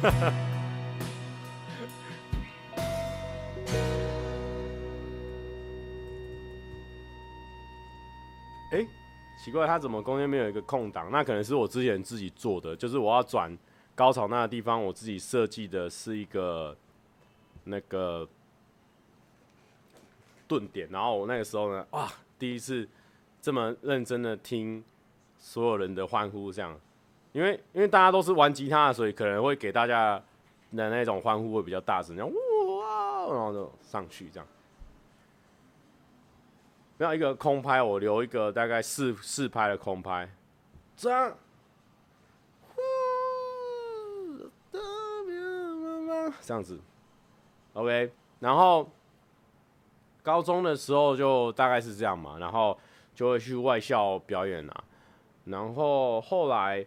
[8.72, 8.86] 哎，
[9.36, 11.10] 奇怪，他怎么中间没有一个空档？
[11.10, 13.54] 那可能是我之前自己做的，就是我要转
[13.94, 16.74] 高潮那个地方，我自己设计的是一个
[17.64, 18.26] 那个
[20.48, 20.88] 顿点。
[20.90, 22.88] 然后我那个时候呢，哇，第一次
[23.42, 24.82] 这么认真的听
[25.38, 26.80] 所有人的欢呼，这样，
[27.32, 30.20] 因为因为大家都是玩吉他的，所以可能会给大家
[30.76, 34.46] 的那种欢呼会比较大声，这样哇，然后就上去这样。
[36.98, 40.28] 要一个空拍，我留一个大概四四拍的空拍，
[40.96, 41.34] 这样，
[46.42, 46.78] 这样子
[47.72, 48.12] ，OK。
[48.40, 48.86] 然后
[50.22, 52.78] 高中的时候就大概是这样嘛，然后
[53.14, 54.84] 就会去外校表演啊。
[55.44, 56.84] 然后后来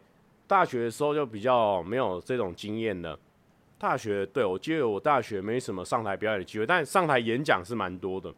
[0.53, 3.17] 大学的时候就比较没有这种经验的。
[3.79, 8.29] 大学，对，我记得我大学没什么上台表演的机会，但上台演讲是蛮多的。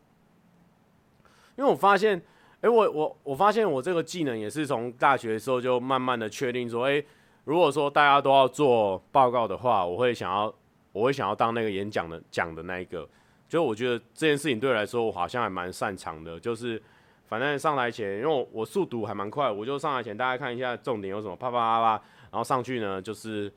[1.57, 2.21] 因为我发现，
[2.61, 7.03] 哎，我我我发现我这个技能也是从大学的时候就慢慢的确定说，哎，
[7.43, 10.55] 如果说大家都要做报告的话，我会想要，
[10.93, 13.05] 我会想要当那个演讲的讲的那一个。
[13.49, 16.39] 就我觉得这件事情对我来说，我好像还蛮擅长的。
[16.39, 16.81] 就是
[17.27, 23.51] 反正上台前，因为我我速读还蛮快，我就上台前大家看一下重点有什么，啪啪啪啪，然后上去呢就是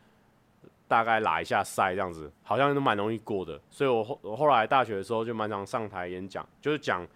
[0.87, 3.61] 大概拉一下赛这样子，好像都蛮容易过的。
[3.71, 7.07] 所以我后我后来大学的时候就蛮常上台演讲，就是讲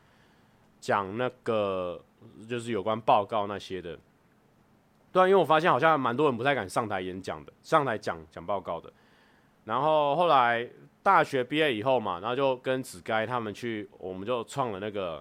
[0.81, 2.01] 讲那个
[2.49, 3.99] 就是有关报告那些的。
[5.13, 8.93] 对啊，因为我发现好像蛮多人不太敢上台演讲的，上台讲讲报告的。
[9.65, 10.69] 然后后来。
[11.05, 15.21] 大学毕业以后嘛，然后就跟子该他们去，我们就创了那个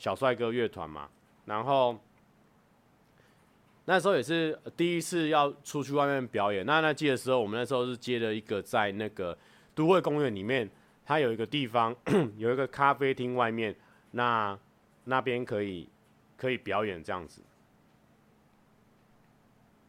[0.00, 1.10] 小帅哥乐团嘛。
[1.44, 2.00] 然后
[3.84, 6.64] 那时候也是第一次要出去外面表演。
[6.64, 9.36] 那那季的时候，我们那时候是接了一个在那个
[9.74, 10.70] 都会公园里面，
[11.04, 11.94] 它有一个地方
[12.38, 13.76] 有一个咖啡厅外面，
[14.12, 14.58] 那
[15.04, 15.86] 那边可以
[16.38, 17.42] 可以表演这样子。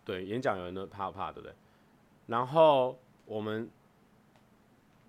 [0.03, 1.55] 对，演讲有人都怕怕，对不对？
[2.27, 3.69] 然后我们。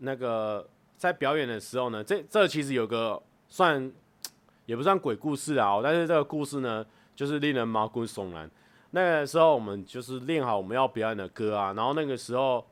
[0.05, 3.93] 那个在表演的时候呢，这这其实有个算
[4.67, 6.85] 也不算鬼故事啊，但是这个故事呢，
[7.15, 8.51] 就是令人毛骨悚然。
[8.91, 12.65] 那个时候我们就是练好我们要表演的歌啊，然后那个时候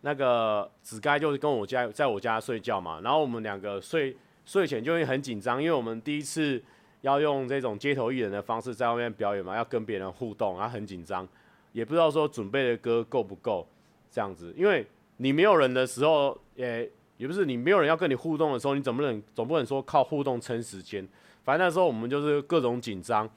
[0.00, 6.62] 那个子该就是跟我家在我家睡觉嘛，然后我们两个睡睡前就会很紧张，因为我们第一次
[7.02, 11.26] 要用这种街头艺人的方式在外面表演嘛，要跟别人互动，然后很紧张，
[11.72, 13.66] 也不知道说准备的歌够不够
[14.10, 14.86] 这样子，因为。
[15.18, 21.06] 你没有人的时候，也也不是你没有人要跟你互动的时候，你总不能总不能说靠互动撑时间。
[21.44, 23.28] 反正那时候我们就是各种紧张，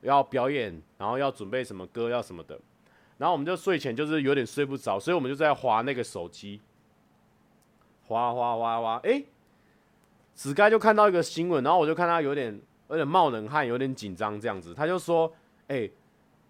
[0.00, 2.58] 要表演，然后要准备什么歌要什么的，
[3.18, 6.60] 然后我们就睡前就是有点睡不着，所以我们就在划那个手机，
[8.06, 9.24] 划划划划，哎、
[10.34, 15.32] 子该就看到一个新闻，然后我就看他有点有点冒冷汗，有点紧张这样子，他就说，
[15.68, 15.88] 哎、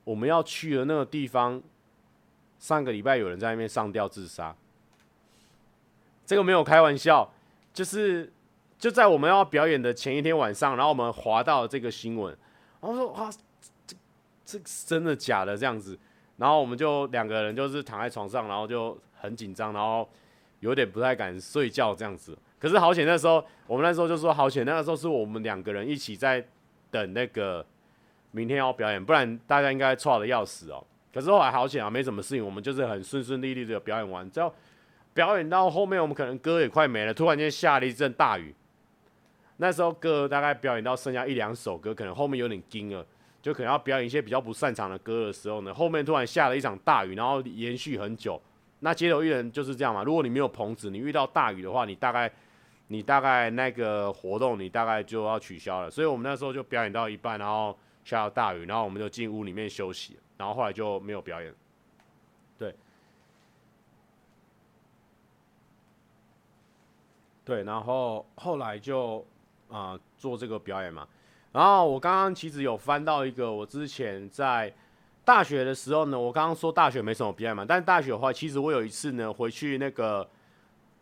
[0.04, 1.62] 我们要去的那个地方，
[2.58, 4.56] 上个礼拜有人在那边上吊自杀。
[6.26, 7.30] 这个没有开玩笑，
[7.74, 8.32] 就是
[8.78, 12.36] 就在我们要表演的前一天晚上，然后我们滑到这个新闻，
[12.80, 13.30] 然后说哇，
[13.86, 13.96] 这
[14.44, 15.98] 这真的假的这样子，
[16.36, 20.06] 然后我们就两个人就是躺在床上，然后就很紧张，然后
[20.60, 22.36] 有点不太敢睡觉这样子。
[22.58, 26.44] 可是好险那时候，我们那时候就说好险，那个时候是我们两个人一起在
[26.90, 27.64] 等那个
[28.32, 30.84] 明天要表演，不然大家应该错的要死哦。
[31.12, 34.52] 可是后来好险啊，没什么事情，我们就是很顺顺利利的表演完，之后。
[35.12, 38.52] 表演到后面，我们可能歌也快没了，突然间下了一阵大雨。
[39.56, 43.06] 那时候歌大概表演到剩下一两首歌，可能后面有点惊了，
[43.40, 48.40] 就可能要表演一些比较不擅长的歌的时候呢，后面突然下了一场大雨，然后延续很久。
[48.80, 52.30] 那街头艺人就是这样嘛，如果你没有棚子，你遇到大雨的话，你大概
[52.88, 55.90] 你大概那个活动你大概就要取消了。
[55.90, 61.54] 所以我们那时候就表演到一半，然后下了大雨，然后我们就进屋里面休息，然后后来就没有表演。
[67.46, 69.22] 对，然后后来就
[69.68, 71.06] 啊、做这个表演嘛。
[71.52, 74.72] 然后我刚刚其实有翻到一个，我之前在
[75.24, 80.28] 大学的时候呢，我刚刚说大学没什么表演嘛，但是大学的话，其实我有一次呢回去那个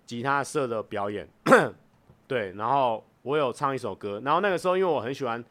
[0.05, 1.29] 吉他社的表演，
[2.29, 4.21] 对，然后我有唱一首歌。
[4.25, 5.43] 然后那个时候，因为我很喜欢《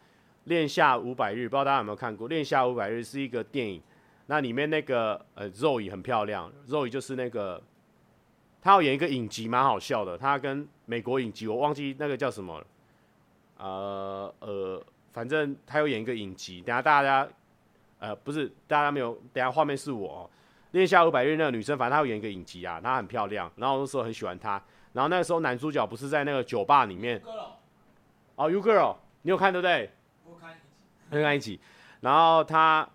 [0.46, 3.82] 恋夏五百日》，不知道大家有没有看过《恋夏五百日》是一个电影，
[4.28, 7.62] 那里面那个呃肉蚁很漂亮肉蚁就是那个。
[8.64, 10.16] 他要演一个影集，蛮好笑的。
[10.16, 12.68] 他跟美国影集，我忘记那个叫什么了。
[13.62, 14.84] 呃呃，
[15.14, 16.62] 反正他有演一个影集。
[16.62, 17.28] 等下大家，
[18.00, 20.30] 呃，不是大家没有，等下画面是我。
[20.72, 23.52] 恋夏五百日那个女生，反正她有演一个影集啊，她很漂亮。
[23.58, 24.62] 然后那时候很喜欢她。
[24.94, 27.22] 然后那个时候男主角不是在那个酒吧里面。
[28.36, 29.92] 哦，You Girl，你有看对不对？
[30.26, 30.62] 我看一集。
[31.12, 31.60] 我看一集。
[32.00, 32.90] 然后他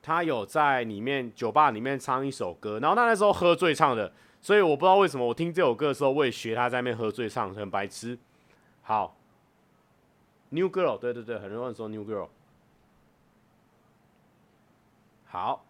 [0.00, 4.12] 他有在里面酒吧里面唱一首歌，然后他那时候喝醉唱的。
[4.40, 8.18] 所以我不知道为什么我听这首歌的时候，我也学他在那边喝醉唱，很白痴。
[8.82, 9.16] 好
[10.52, 12.28] ，New Girl，对对对，很多人说 New Girl。
[15.24, 15.64] 好，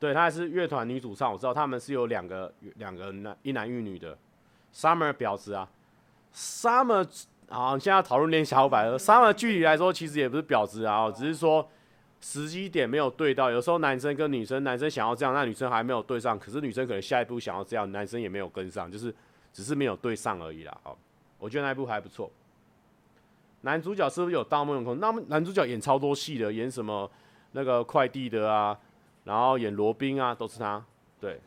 [0.00, 4.18] 对，她还是乐团女主唱，我知道他们是有两个两个男一男一女的。
[4.74, 5.70] Summer 婊子啊
[6.34, 7.06] ，Summer，
[7.48, 8.94] 好，现在讨论恋夏五百日。
[8.94, 11.68] Summer 具体来说其实也不是婊子啊，只是说。
[12.22, 19.10] 时机点没有对到，有时候男生跟女生，男生想要这样，那女生还没有对上，可是女生可能下一步想要这样，男生也没有跟上，就是
[19.54, 20.80] 只是没有对上而已啦。
[20.82, 20.98] 好，
[21.38, 22.30] 我觉得那一部还不错。
[23.62, 24.98] 男主角是不是有大梦有空？
[24.98, 27.10] 那么男主角演超多戏的，演什么
[27.52, 28.74] 那个快递的啊，
[29.24, 30.82] 然后演罗宾啊，都是他。
[31.20, 31.38] 对，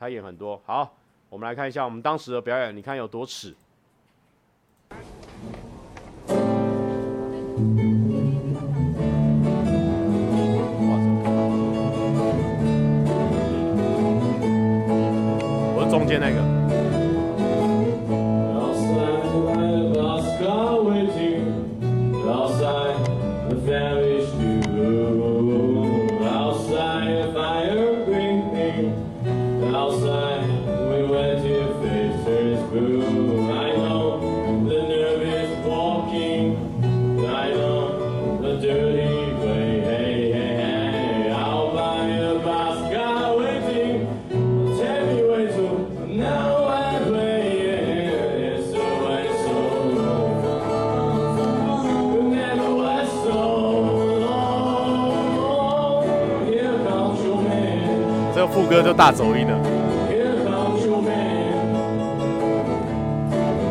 [0.00, 0.58] 他演很多。
[0.64, 0.96] 好，
[1.28, 3.54] 我们来看一下我们当时的表演，你看有多耻。
[15.76, 16.47] 我是中间那个。
[58.68, 59.58] 歌就大走音了。
[60.98, 61.68] Man.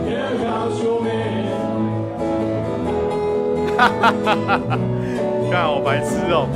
[0.08, 1.18] Here comes your man.
[5.52, 6.48] 看好白痴哦、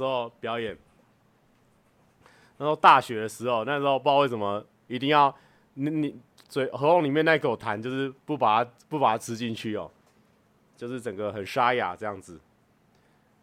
[0.00, 0.76] 时候表演。
[2.56, 5.34] 那时候大学的时候，那时候不知道为什么一定要
[5.74, 9.90] 你你嘴喉咙里面那口痰，就是不把它不把它吃进去哦，
[10.76, 12.40] 就是整个很沙哑这样子。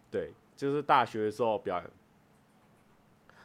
[0.09, 1.91] 对，就是大学的时候表演。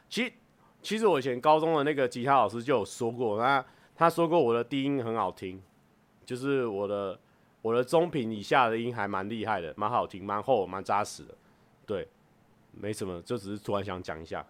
[0.09, 0.33] 其实
[0.81, 3.63] 其实我以前高中的那个吉他老师就有说过，那
[3.95, 5.61] 他说过我的低音很好听，
[6.25, 7.19] 就是我的。
[7.63, 11.33] 我的中频以下的音还蛮厉害的，蛮好听，蛮厚，蛮扎实的。
[11.85, 12.05] 对，
[12.73, 14.45] 没什么，就只是突然想讲一下。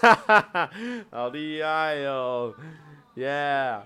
[0.00, 0.70] 哈哈哈，
[1.10, 2.54] 好厉害哟
[3.14, 3.82] ，Yeah！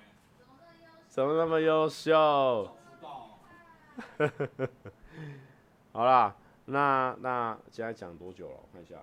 [1.08, 2.76] 怎么那么优秀？
[5.92, 6.34] 好啦，
[6.66, 8.56] 那那现在讲多久了？
[8.56, 8.96] 我看一下。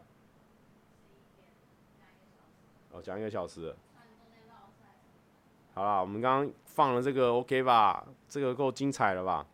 [2.92, 3.76] 哦，讲一个小时。
[5.74, 8.06] 好啦，我们刚刚放了这个 OK 吧？
[8.30, 9.46] 这个够精彩了吧？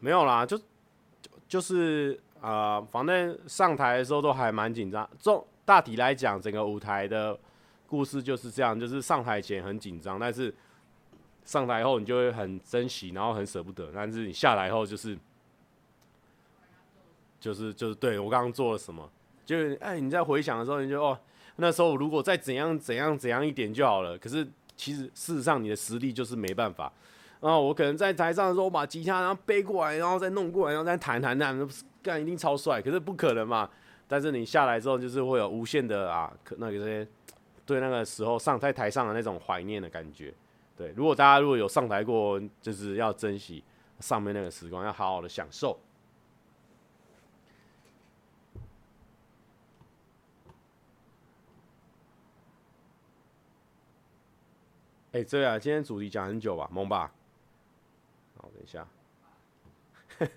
[0.00, 0.64] 没有啦，就就
[1.48, 5.08] 就是啊、反正上台的时候都还蛮紧张。
[5.18, 7.36] 这大体来讲，整个舞台的
[7.88, 10.54] 故事就是这样，就是上台前很紧张，但是
[11.44, 13.90] 上台后你就会很珍惜，然后很舍不得。
[13.92, 15.18] 但是你下来后就是
[17.40, 19.10] 就是就是对我刚刚做了什么，
[19.44, 21.18] 就哎你在回想的时候，你就哦。
[21.56, 24.46] 那时候如果再怎样怎样怎样一点就好了，可是
[24.76, 26.92] 其实事实上你的实力就是没办法。
[27.40, 31.68] 啊，我可能在台上的时候我把吉他然后背过来，然后再弄过来，然后再弹弹弹，
[32.02, 32.82] 干一定超帅。
[32.82, 33.68] 可是不可能嘛。
[34.08, 37.06] 但是你下来之后，就是会有无限的啊，可那个些
[37.64, 40.32] 对那个时候上在台上的那种怀念的感觉。
[40.76, 43.62] 对，如果大家如果有上台过，就是要珍惜
[44.00, 45.78] 上面那个时光，要好好的享受。
[55.12, 57.12] 哎、欸，对啊，今天主题讲很久吧，萌吧。
[58.54, 58.86] 等一下，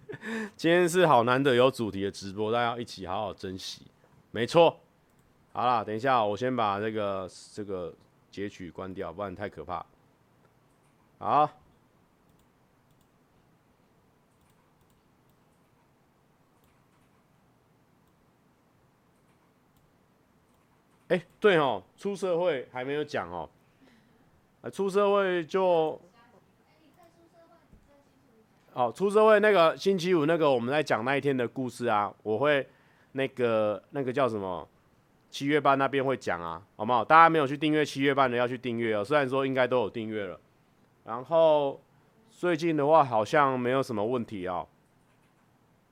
[0.55, 3.85] 今天是好难得有主题的直播，大家要一起好好珍惜。
[4.31, 4.79] 没错，
[5.53, 7.93] 好啦，等一下，我先把这个这个
[8.29, 9.85] 截取关掉，不然太可怕。
[11.17, 11.49] 好。
[21.07, 23.49] 哎、哎，对哦，出社会还没有讲哦。
[24.61, 25.99] 啊，出社会就，
[28.73, 32.65] 哦，出社会那个星期五那个我们在讲那一天的故事啊，我会
[33.11, 34.67] 那个那个叫什么
[35.29, 37.03] 七月半那边会讲啊，好不好？
[37.03, 40.39] 大家没有去订阅七月半的要去订阅哦，虽然说应该都有订阅了。
[41.03, 41.81] 然后
[42.29, 44.65] 最近的话好像没有什么问题啊，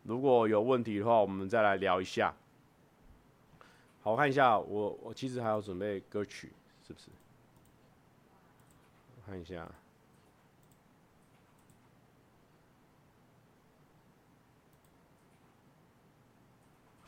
[0.03, 2.33] 如果有问题的话，我们再来聊一下。
[4.01, 6.53] 好，我看一下，我我其实还要准备歌曲，
[6.87, 7.07] 是不是？
[9.25, 9.69] 看一下，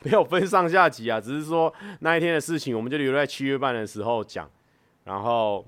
[0.03, 4.49] 没有分上下集啊，只是说那一天的事情，我们就留在七月半的时候讲。
[5.03, 5.65] 然后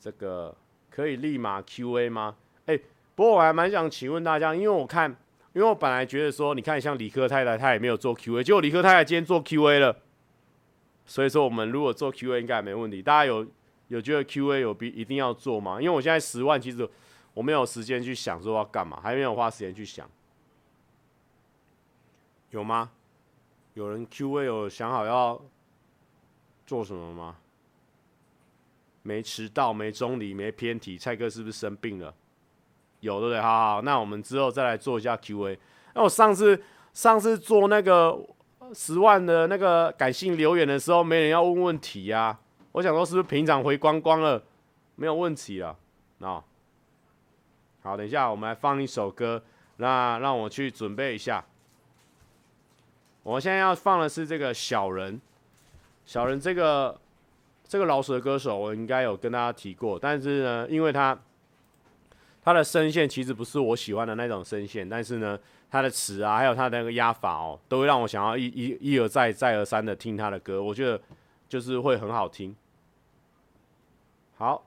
[0.00, 0.54] 这个
[0.90, 2.36] 可以立马 Q&A 吗？
[2.66, 2.78] 哎，
[3.14, 5.10] 不过我还蛮想请问大家，因为我看，
[5.52, 9.96] 因为我本来觉得说，你看像理科太太，她也没有做 Q&A，结果理科太太今天做 Q&A 了，
[11.06, 13.02] 所以说我们如果做 Q&A 应该也没问题。
[13.02, 13.46] 大家有？
[13.88, 15.78] 有觉得 Q&A 有必一定要做吗？
[15.78, 16.88] 因为我现在十万，其实
[17.34, 20.08] 我没有时间去想说要干嘛，还没有花时间去想。
[22.54, 22.88] 有吗？
[23.72, 25.42] 有人 Q&A 有想好要
[26.64, 27.36] 做什么吗？
[29.02, 30.96] 没迟到，没中离，没偏题。
[30.96, 32.14] 蔡哥是不是生病了？
[33.00, 33.40] 有对不对？
[33.40, 35.58] 好好，那我们之后再来做一下 Q&A。
[35.94, 36.62] 那我上次
[36.92, 38.16] 上次做那个
[38.72, 42.40] 十万的那个感性留言的时候，没人要问问题呀、啊。
[42.70, 44.40] 我想说，是不是平常回光光了，
[44.94, 45.76] 没有问题了？
[46.20, 46.44] 啊，
[47.82, 49.42] 好，等一下我们来放一首歌，
[49.78, 51.44] 那让我去准备一下。
[53.24, 55.20] 我现在要放的是这个小人，
[56.04, 57.00] 小人这个
[57.66, 61.18] 这个老舍歌手，我应该有跟大家提过，但是呢，因为他
[62.42, 65.38] 他的声线其实不是我喜欢的那种声线，但是呢，
[65.70, 71.00] 他的词啊，还有他的那个压法哦，都会让我想要一一一而再再而三的听他的歌，我觉得
[71.48, 72.54] 就是会很好听。
[74.36, 74.62] 好，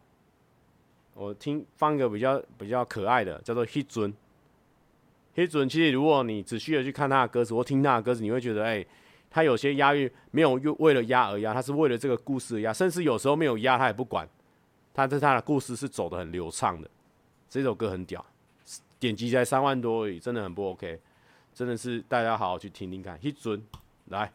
[1.13, 4.11] 我听放一个比较比较可爱的，叫做《迄阵》。
[5.37, 8.83] 黑准其实，如果你仔细的去看他的歌词或听他的歌词，你会觉得，哎、
[9.29, 14.27] 他有些押韵没有为为了押而押，他是为了这个故事而押，甚至有时候没有押他也不管，
[14.95, 16.89] 他这他的故事是走的很流畅的。
[17.47, 18.25] 这首歌很屌，
[18.99, 20.99] 点击才三万多而已，真的很不 OK，
[21.53, 23.15] 真的是大家好好去听听看。
[23.21, 23.63] 黑准
[24.05, 24.33] 来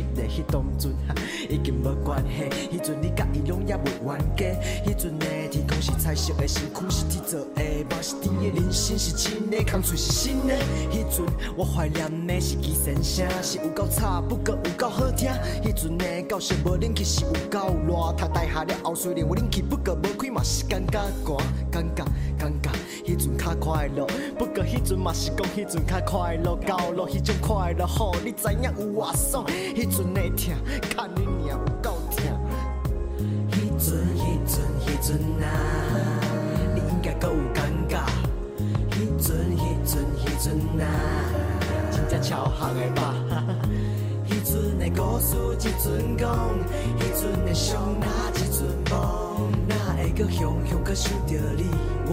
[0.00, 0.92] 迄个迄当阵
[1.48, 2.76] 已经无关系。
[2.76, 4.44] 迄阵你甲伊拢也未冤家，
[4.86, 10.54] 迄阵的天空是彩色的，身躯是铁做的，梦是甜的，人生是真的，空嘴是新的。
[10.90, 15.30] 迄阵我怀念的是机先生，是有够吵，不过有够好听。
[15.62, 21.36] 迄阵的教室无冷气是有够热，读大下了后虽然有冷气，不过无开嘛是感觉寒，
[21.70, 22.04] 感觉。
[23.20, 24.06] 阵较快乐，
[24.38, 28.70] 不过迄阵嘛是讲迄阵较快乐，到了迄种快乐，吼你知影有
[29.00, 29.44] 偌爽。
[29.74, 30.54] 迄阵的痛，
[30.88, 32.20] 看你娘有够痛。
[33.50, 35.46] 迄阵迄阵迄阵啊，
[36.74, 37.98] 你应该够有感觉。
[38.90, 40.46] 迄阵，迄阵，迄阵
[40.80, 40.86] 啊，
[41.90, 43.14] 真正超红的吧？
[44.28, 46.28] 迄阵的故事一阵讲，
[46.98, 49.50] 迄阵的伤哪一阵忘？
[49.66, 51.64] 哪会搁雄雄搁想着你？
[52.06, 52.12] 我，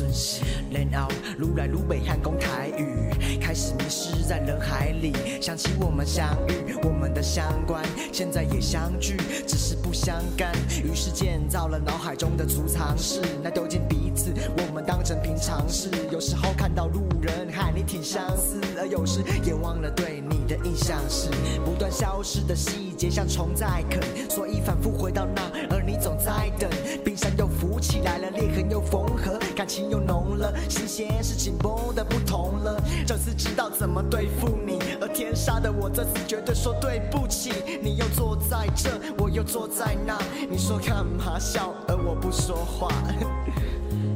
[0.00, 0.42] 迄阵是。
[0.90, 3.10] 然后如来如北汉宫台语，
[3.40, 5.12] 开始迷失在人海里。
[5.40, 9.16] 想起我们相遇，我们的相关，现在也相聚，
[9.46, 10.52] 只是不相干。
[10.82, 15.90] 于是建造了脑海中的储藏室，那丢进彼此，我们当成平常事。
[16.10, 21.28] 有时候看到路人和你挺相似，而有时也忘了对你的印象是
[21.64, 26.68] 不断消失的细像虫在啃，所以反复回到那，而你总在等。
[27.04, 30.52] 冰山又浮起来了，裂痕又缝合，感情又浓了。
[30.68, 37.52] 新鲜是紧绷的不同了，这次知道怎么对付你，而天杀的我这次绝对说对不起。
[37.82, 40.18] 你又坐在这，我又坐在那，
[40.50, 42.90] 你说干嘛笑，而我不说话。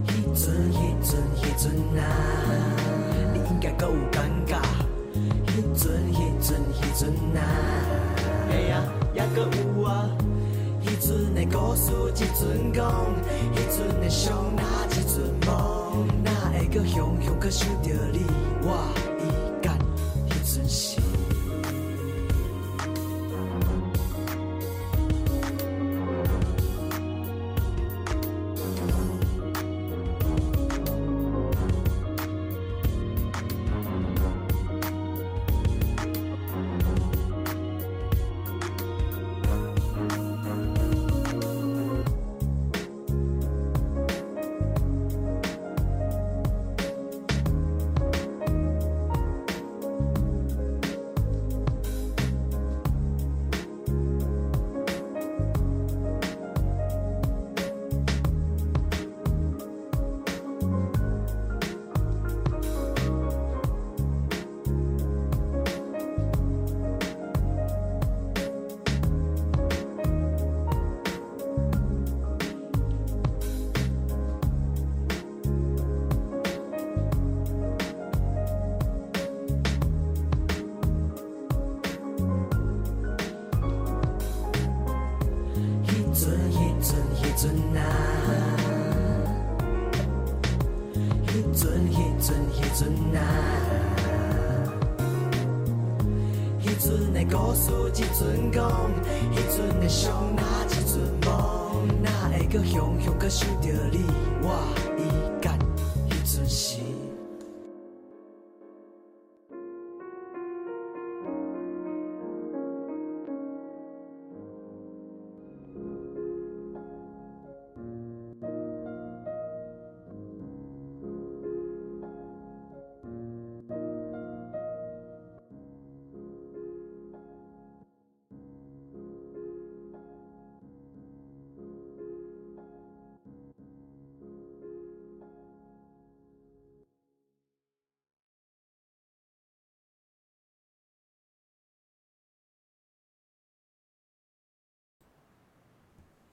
[0.09, 2.05] 一阵一阵一阵啊，
[3.33, 4.61] 你应该够尴尬。
[5.57, 7.41] 一阵一阵一阵啊，
[8.51, 8.83] 哎呀
[9.15, 10.09] 呀个有啊，
[10.83, 12.93] 一阵的故事一阵讲，
[13.53, 16.67] 一阵的伤哪一阵梦，哪会。
[16.67, 18.25] 搁雄雄搁想着你，
[18.63, 18.69] 我
[19.21, 19.79] 已干，
[20.29, 21.14] 迄阵是。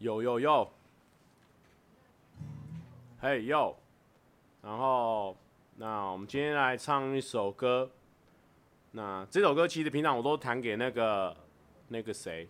[0.02, 0.68] 有有有，
[3.20, 3.78] 嘿有，
[4.64, 5.38] 然后
[5.76, 7.92] 那我们今天来唱一首歌。
[8.94, 11.38] 那这首歌其实平常我都弹给那个
[11.90, 12.50] 那个谁，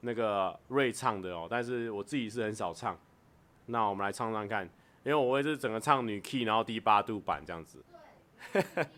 [0.00, 2.98] 那个瑞唱的哦，但是我自己是很少唱。
[3.66, 4.64] 那我们来唱唱看，
[5.04, 7.84] 因为我会是整个唱女 key，然后低八度版这样子。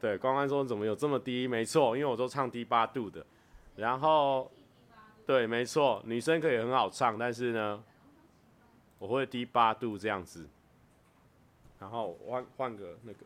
[0.00, 1.46] 对，关关说怎么有这么低？
[1.46, 3.26] 没错，因为我都唱低八度的，
[3.76, 4.50] 然后。
[5.26, 7.84] 对，没错，女生可以很好唱，但是呢，
[8.98, 10.48] 我会低八度这样子，
[11.78, 13.24] 然后换换个那个。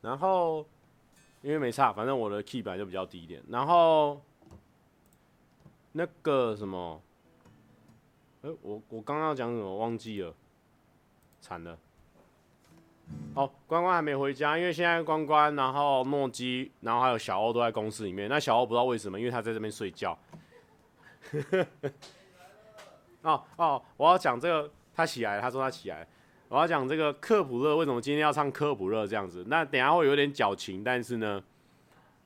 [0.00, 0.66] 然后。
[1.42, 3.42] 因为没差，反正我的 key 本来就比较低一点。
[3.48, 4.20] 然后
[5.92, 7.00] 那个什么，
[8.42, 10.34] 哎，我我刚刚要讲什么忘记了，
[11.40, 11.78] 惨了。
[13.34, 18.28] 哦，关关还没回家，因为现在关关，然后诺基，然后还有小欧都在公司里面。
[18.28, 20.16] 那小欧不知道为什么，因为他在这边睡觉。
[23.22, 26.06] 哦哦，我要讲这个，他起来了，他说他起来了。
[26.50, 29.44] 我要讲这个科普乐为什么今天要唱科普乐这样子？
[29.46, 31.40] 那等下会有点矫情，但是呢，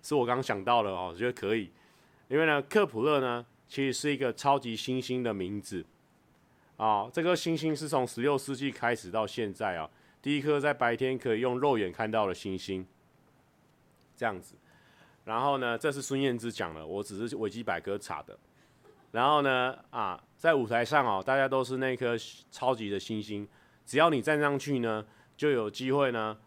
[0.02, 1.70] 是我刚想到的哦，我觉得可以。
[2.28, 5.84] 因为呢，科普乐呢其实是一个超级新星的名字
[6.78, 7.06] 啊。
[7.12, 9.90] 这颗星星是从十六世纪开始到现在啊，
[10.22, 12.86] 第一颗在白天可以用肉眼看到的星星，
[14.16, 14.54] 这样子。
[15.26, 18.34] 然后呢，这是孙燕姿讲的，我只是维基百科查的。
[19.12, 22.16] 然后呢，啊，在舞台上哦，大家都是那颗
[22.50, 23.46] 超级的星星。
[23.84, 25.06] 只要你站上去呢，
[25.36, 26.38] 就有机会呢，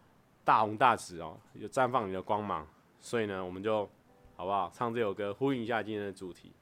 [0.44, 2.66] 大红大紫哦，就绽放你的光芒。
[3.00, 3.88] 所以呢，我们就
[4.36, 6.52] 好不好唱这首歌，呼应一下今天的主题。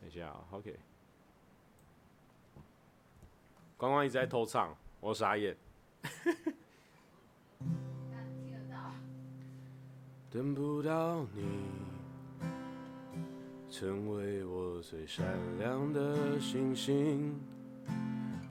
[0.00, 0.78] 等一下啊，OK。
[3.78, 5.56] 刚刚一直在偷唱，我傻眼。
[10.34, 11.44] 等不到你，
[13.70, 15.24] 成为我最闪
[15.60, 17.40] 亮的星星，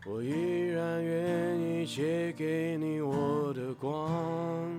[0.05, 0.29] 我依
[0.69, 4.71] 然愿意借给你我的光，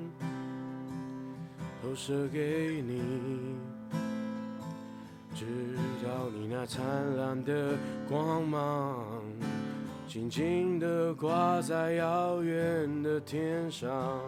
[1.82, 3.02] 投射给你，
[5.34, 5.44] 直
[6.02, 6.86] 到你那灿
[7.18, 7.76] 烂的
[8.08, 9.22] 光芒，
[10.08, 14.22] 静静地挂在遥远的天上。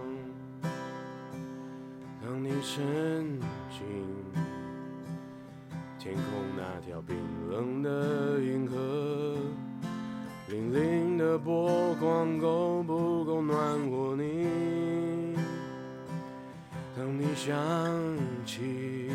[2.26, 3.38] 当你沉
[3.70, 3.86] 进
[5.96, 6.22] 天空
[6.56, 7.16] 那条冰
[7.48, 9.36] 冷的银河，
[10.50, 13.56] 粼粼的波光够不够暖
[13.88, 15.36] 和你？
[16.96, 17.56] 当你想
[18.44, 19.08] 起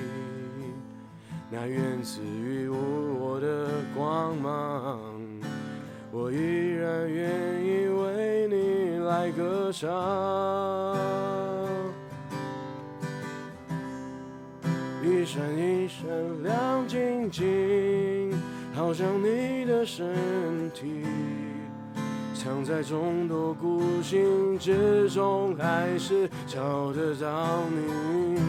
[1.49, 5.11] 那源自于我的光芒，
[6.13, 7.29] 我依然愿
[7.61, 11.20] 意为你来歌唱。
[15.31, 18.33] 一闪一闪亮晶晶，
[18.73, 20.05] 好像你的身
[20.71, 21.05] 体
[22.33, 28.41] 藏在众多孤星之中，还是找得到你。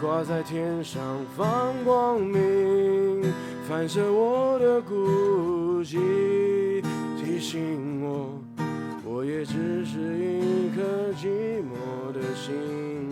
[0.00, 1.00] 挂在天上
[1.36, 3.22] 放光明，
[3.68, 6.82] 反射我的孤寂，
[7.22, 8.32] 提醒我，
[9.04, 10.82] 我也只是一颗
[11.12, 11.28] 寂
[11.62, 12.52] 寞的星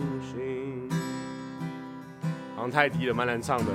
[2.69, 3.71] 太低了，蛮难唱的。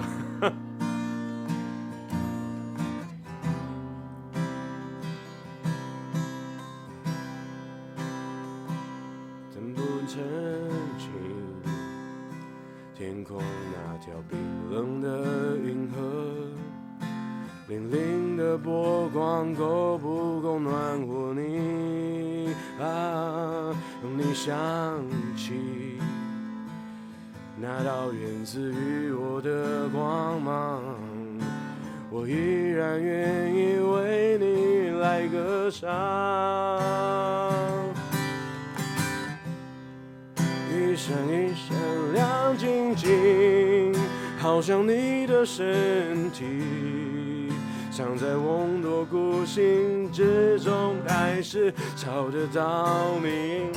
[51.67, 53.73] 还是朝着岛明，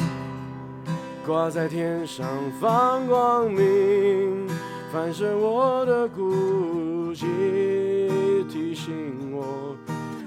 [1.26, 2.28] 挂在天上
[2.60, 4.48] 放光明，
[4.91, 7.26] 反射我的孤寂，
[8.48, 9.76] 提醒我，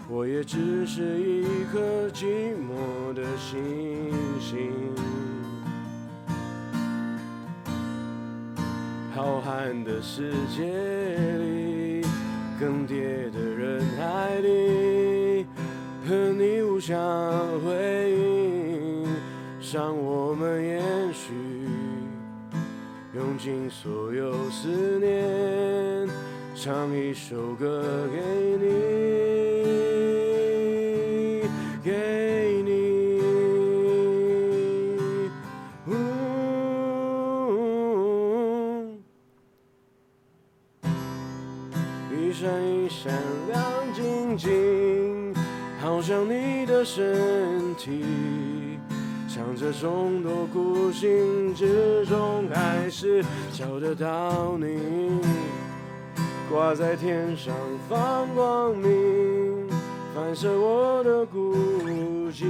[0.08, 4.10] 我也只是一颗寂寞的星
[4.40, 4.72] 星。
[9.14, 10.64] 浩瀚的世界
[11.38, 12.04] 里，
[12.58, 15.46] 更迭的人海里，
[16.82, 17.70] 和你无相回
[18.10, 19.06] 应，
[19.72, 20.82] 让我们延
[21.12, 21.32] 续，
[23.14, 26.08] 用尽所有思念，
[26.56, 28.20] 唱一首歌给
[28.58, 28.66] 你，
[31.84, 32.72] 给你。
[42.10, 43.12] 一闪一闪
[43.46, 43.62] 亮
[43.94, 45.32] 晶晶，
[45.80, 46.41] 好像你
[46.84, 48.04] 身体，
[49.28, 54.78] 藏着众多孤星之中，还是找得到你，
[56.50, 57.54] 挂在天上
[57.88, 59.68] 放光明，
[60.14, 61.54] 反射我的孤
[62.30, 62.44] 寂，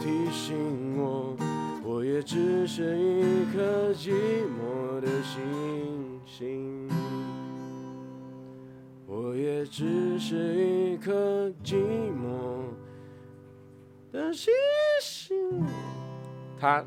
[0.00, 1.36] 提醒我，
[1.82, 4.12] 我也只是一颗寂
[4.46, 5.40] 寞的星
[6.24, 6.88] 星。
[9.06, 11.12] 我也只是一颗
[11.64, 12.59] 寂寞
[14.12, 14.52] 的星
[15.00, 15.66] 星。
[16.58, 16.84] 他，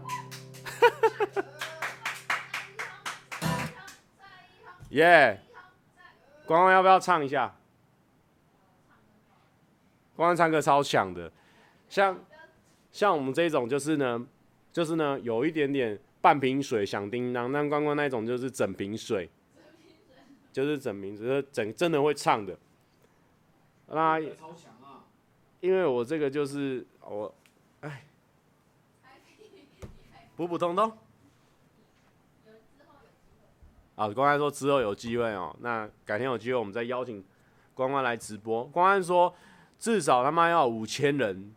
[4.90, 5.40] 耶！
[6.46, 7.56] 光光要不要唱一下？
[10.16, 11.32] 光光唱歌超强的，
[11.90, 12.20] 像
[12.92, 14.28] 像我们这种就是呢，
[14.72, 19.30] 就是呢有一点点半瓶水响叮当，但光光那种就是整瓶水。
[20.52, 22.56] 就是整名字，就是整真的会唱的。
[23.88, 24.20] 那！
[25.62, 27.34] 因为我这个就是我，
[27.82, 28.04] 哎，
[30.36, 30.92] 普普通通。
[33.96, 37.24] 啊，光安说之后有机会哦，那改天有机会我们再邀请
[37.74, 38.64] 光安来直播。
[38.66, 39.34] 光安说
[39.78, 41.54] 至少他妈要五千人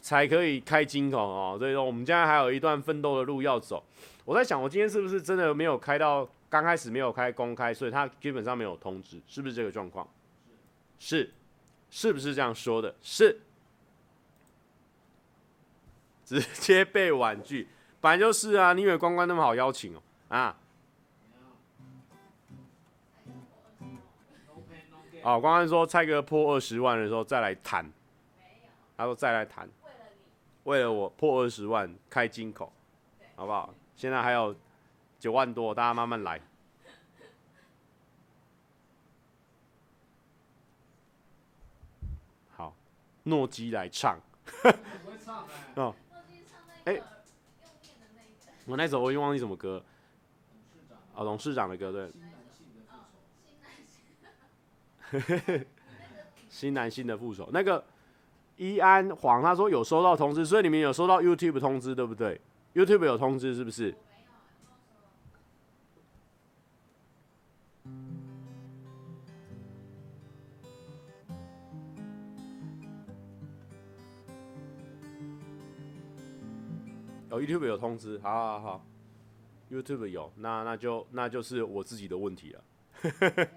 [0.00, 3.82] 才可以开金口哦，所以说我们现在还有一段奋斗的路要走。
[4.24, 6.28] 我在想，我今天是不是真的没有开到？
[6.50, 10.08] 刚开始没有开公开，所以他基本上没有通知，是不是这个状况？
[10.98, 11.30] 是，
[11.90, 12.94] 是不是这样说的？
[13.02, 13.38] 是，
[16.28, 17.66] 直接被婉拒，
[18.02, 18.74] 本来就是啊！
[18.74, 20.02] 你以为关关那么好邀请哦？
[20.28, 20.56] 啊？
[25.22, 27.90] 哦，关关说蔡哥破二十万的时候再来谈，
[28.96, 29.66] 他说再来谈，
[30.64, 32.70] 为了我破二十万开金口，
[33.34, 33.72] 好不好？
[33.96, 34.54] 现在还有。
[35.20, 36.40] 九万多，大家慢慢来。
[42.56, 42.72] 好，
[43.24, 44.16] 诺基来唱。
[45.74, 45.92] 哦，
[46.88, 46.98] 哎，
[48.64, 49.84] 我那首我已经忘记什么歌。
[51.14, 52.10] 哦，董事长的歌对。
[56.48, 57.84] 新男性的副手，那个
[58.56, 62.40] 伊安黄他说有收到通知，所以你们有收到 YouTube 通知对不对
[62.74, 63.94] ？YouTube 有通知是不是？
[77.40, 78.86] ，YouTube 有通知，好好好
[79.70, 82.64] ，YouTube 有，那那就那就是我自己的问题了，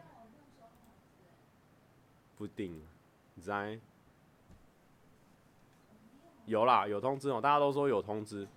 [2.38, 2.82] 不定，
[3.36, 3.80] 你猜？
[6.46, 8.48] 有啦，有通知哦，大家都说有通知。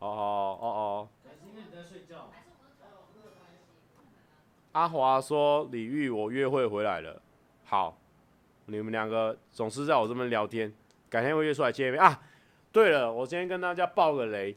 [0.00, 1.08] 哦哦哦哦。
[4.72, 7.20] 阿华说：“李玉，我约会回来了。”
[7.66, 7.96] 好。
[8.70, 10.72] 你们两个总是在我这边聊天，
[11.08, 12.22] 改天会约出来见面啊！
[12.72, 14.56] 对了，我今天跟大家爆个雷，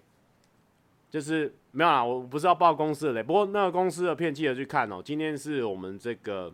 [1.10, 5.02] 就是没有啦，我不是要爆公司的雷，不过那个公司的片记得去看哦。
[5.04, 6.54] 今天是我们这个，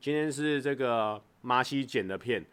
[0.00, 2.44] 今天是这个麻西剪的片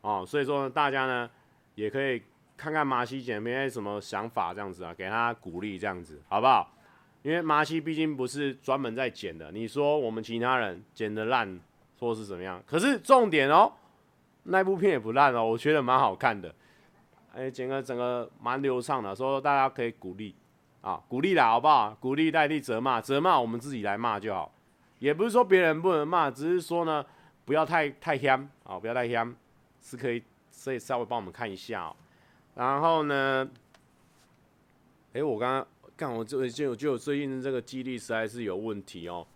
[0.00, 1.30] 哦，所以说呢，大家呢
[1.76, 2.20] 也可以
[2.56, 6.76] 看看麻西剪片什么想法这样子啊，给他鼓励这样子，好不好？
[7.22, 11.60] 因为麻西毕竟不是专门在剪的，你说我们其他人剪的烂，
[12.00, 12.60] 或是怎么样？
[12.66, 13.70] 可是重点哦，
[14.42, 16.52] 那部片也不烂哦，我觉得蛮好看的，
[17.32, 20.34] 哎、欸，剪个整个蛮流畅的，说大家可以鼓励
[20.80, 21.96] 啊，鼓励啦，好不好？
[22.00, 24.52] 鼓励代替责骂，责骂我们自己来骂就好，
[24.98, 27.04] 也不是说别人不能骂，只是说呢，
[27.44, 29.32] 不要太太香啊，不要太香，
[29.80, 31.96] 是可以，所以稍微帮我们看一下哦。
[32.54, 33.48] 然后呢，
[35.12, 35.66] 哎、我刚刚。
[35.96, 39.26] 看我最近，我觉得我最近这个记忆力实在是有问题哦。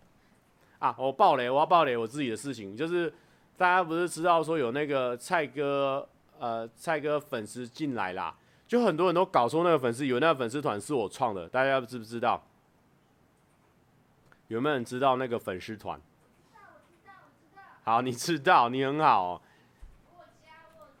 [0.85, 3.11] 啊，我爆雷，我要爆雷我自己的事情，就是
[3.57, 6.07] 大家不是知道说有那个蔡哥，
[6.37, 8.35] 呃，蔡哥粉丝进来啦，
[8.67, 12.43] 就很多人都搞错那个粉丝，有那个粉丝团是我创的，大家知不知道？
[14.47, 15.99] 有没有人知道那个粉丝团？
[17.83, 19.41] 好，你知道，你很好哦。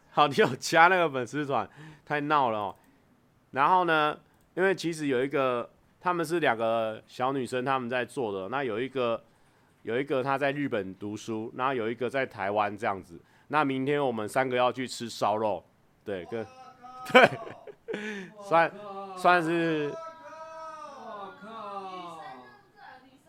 [0.09, 1.69] 好，你有加那个粉丝团，
[2.03, 2.75] 太闹了哦。
[3.51, 4.17] 然后呢？
[4.55, 8.47] 因为其实有一个，他们是两个小女生，他们在做的。
[8.47, 9.21] 那有一个，
[9.85, 13.21] 有一个他在日本读书，然后有一个在台湾这样子。
[13.49, 15.63] 那明天我们三个要去吃烧肉，
[16.03, 16.43] 对，跟，
[17.13, 17.29] 对，
[18.41, 18.71] 算
[19.15, 19.93] 算是，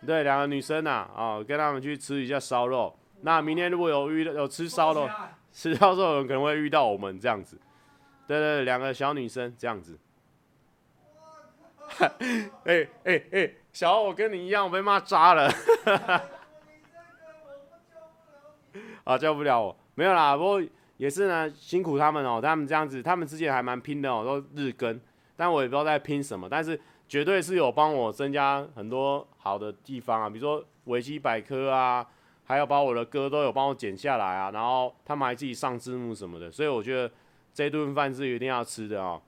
[0.07, 2.99] 对，两个女生呐，啊，跟他们去吃一下烧肉。
[3.21, 5.07] 那明天如果有遇到有吃烧肉，
[5.53, 7.61] 吃烧肉有可能会遇到我们这样子。
[8.27, 9.99] 对对，两个小女生这样子。
[12.65, 15.53] 哎哎哎，小欧，我跟你一样，我被骂渣了。
[19.07, 20.37] 啊，救不了我，没有啦。
[20.37, 20.61] 不过
[20.97, 22.41] 也是呢，辛苦他们哦。
[22.43, 25.01] 他们这样子，他们之前还蛮拼的哦，都日更。
[25.37, 26.79] 但我也不知道在拼什么，但是
[27.09, 32.05] 绝对是有帮我增加很多好的地方啊，比如说维基百科啊，
[32.45, 37.09] 还有把我的歌都有帮我剪下来啊，然后他们还自己上字幕什么的，所以我觉得
[37.55, 39.23] 这顿饭是一定要吃的哦。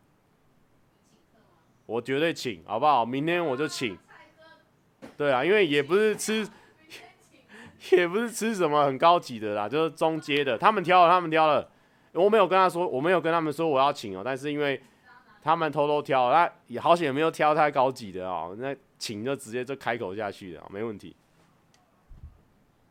[1.87, 3.07] 我绝对请，好不好？
[3.07, 3.97] 明天我就请。
[5.17, 6.47] 对啊，因为也不是吃，
[7.93, 10.59] 也不是吃什么很高级的啦，就是中阶的。
[10.59, 11.71] 他们挑了，他们挑了。
[12.13, 14.23] 我没有跟他说，我没有跟他们说我要请哦。
[14.25, 14.83] 但是因为
[15.43, 18.57] 他们偷偷挑，那也好险也没有挑太高级的哦。
[18.59, 21.15] 那请就直接就开口下去了，没问题。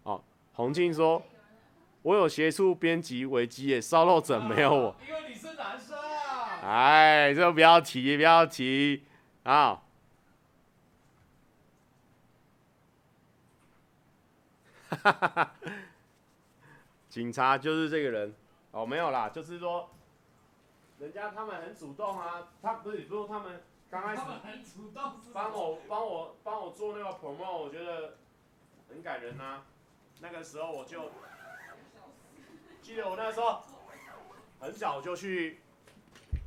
[0.04, 0.24] 哦，
[0.54, 1.22] 洪庆说，
[2.04, 4.96] 我有协助编辑维基耶，烧肉怎没有我？
[5.06, 5.98] 因为你是男生。
[6.64, 9.04] 哎，这个不要提，不要提
[9.44, 9.52] 啊！
[9.52, 9.82] 哈哈哈
[14.64, 14.72] 哈
[17.10, 18.34] 警察就是这个人
[18.72, 19.90] 哦，没有啦，就是说，
[21.00, 24.22] 人家他们很主动啊，他不是说他们刚开始
[25.34, 28.18] 帮我帮我帮我做那个 promo，我觉得
[28.90, 29.64] 很感人呐。
[30.20, 31.12] 那个时候我就
[32.82, 33.62] 记得我那时候
[34.60, 35.60] 很早就去。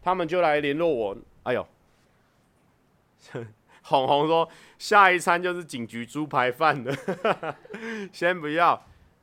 [0.02, 1.66] 他们就来联络我，哎呦，
[3.82, 4.48] 红红说
[4.78, 6.94] 下一餐就是警局猪排饭的，
[8.12, 8.80] 先不要，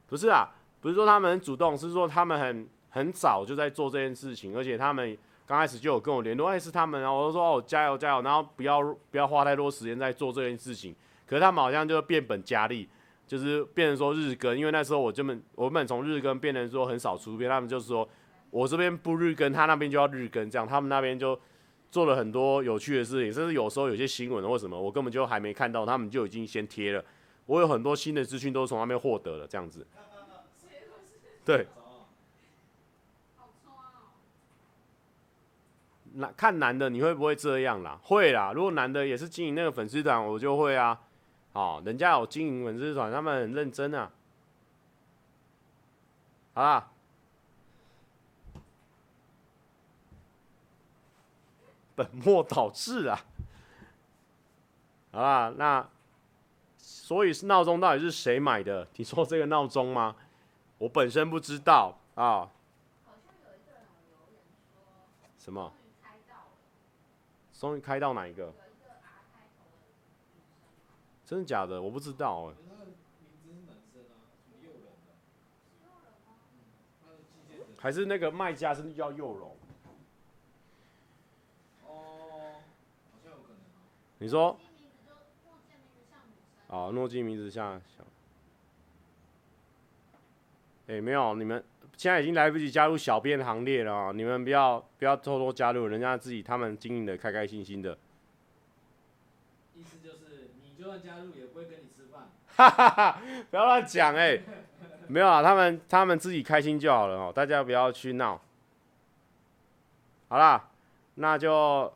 [0.08, 0.50] 不是啊，
[0.82, 8.82] 不是说他们很主动，是说他们很很早就在做这件事情，而且他们刚开始就有跟我联络，哎是他们啊，我就说哦加油加油，然后不要
[9.12, 12.88] 不要花太多时间在做这件事情，可是他们好像就变本加厉，
[13.26, 18.08] 就是变成说日更，因为那时候我根本我本从日更变成说很少出片，他们就说。
[18.50, 21.38] 我这边不日更，他那边就要日更，这样他们那边就
[21.89, 27.03] 做了很多有趣的事情，甚至有时候有些新闻或什么，我根本就还没看到，他们就已经先贴了。
[27.45, 29.88] 我有很多新的资讯都是从那边获得了，这样子。
[31.45, 31.65] 对。
[36.14, 37.99] 那看男的你会不会这样啦？
[38.03, 40.99] 会啦，如果男的也是经营那个粉丝团，我就会啊。
[41.53, 44.11] 哦，人家有经营粉丝团，他们很认真啊。
[46.53, 46.91] 好啦。
[51.98, 53.26] 本末倒置啊！
[55.11, 55.90] 好啦，那
[56.78, 58.88] 所以是闹钟到底是谁买的？
[58.98, 60.15] 你说这个闹钟吗？
[60.78, 62.48] 我本身不知道啊。
[65.40, 65.74] 什么？
[67.52, 68.53] 终于开到哪一个？
[71.26, 71.82] 真的假的？
[71.82, 72.53] 我不知道哎。
[77.80, 79.56] 还是那个卖家是叫幼龙？
[84.19, 84.57] 你说，
[86.68, 88.03] 哦，诺基名字像小，
[90.88, 91.64] 哎、欸，没有，你们
[91.95, 94.11] 现在已经来不及加入小编行列了啊！
[94.11, 97.98] 你们不要不要偷偷加入，人家自己他们经营的开开心心的。
[99.76, 102.30] 意思就是，你就算加入也不会跟你吃饭。
[102.56, 103.22] 哈哈哈！
[103.52, 104.39] 不要乱讲哎，
[105.07, 108.41] 没有啊，他们他们自己开心就好了哦，大家不要去闹。
[110.27, 110.69] 好啦，
[111.15, 111.94] 那就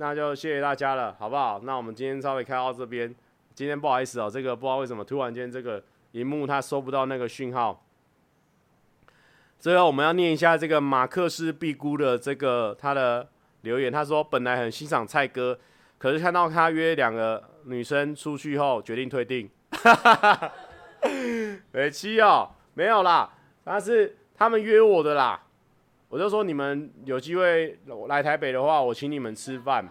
[0.00, 1.60] 那就谢谢大家了，好不好？
[1.64, 3.12] 那我们今天稍微开到这边。
[3.52, 7.84] 今天不好意思哦，这个不知道为什么突然间这个荧幕它收不到那个讯号。
[9.58, 13.28] 最后我们要念一下这个马克思必估的这个他的
[13.62, 15.58] 留言，他说本来很欣赏蔡哥，
[15.98, 19.50] 可是看到他约两个女生出去后，决定退订。
[19.72, 20.52] 哈哈哈，
[21.72, 23.28] 北七哦，没有啦，
[23.64, 25.42] 但是他们约我的啦，
[26.08, 27.78] 我就说你们有机会
[28.08, 29.86] 来台北的话，我请你们吃饭，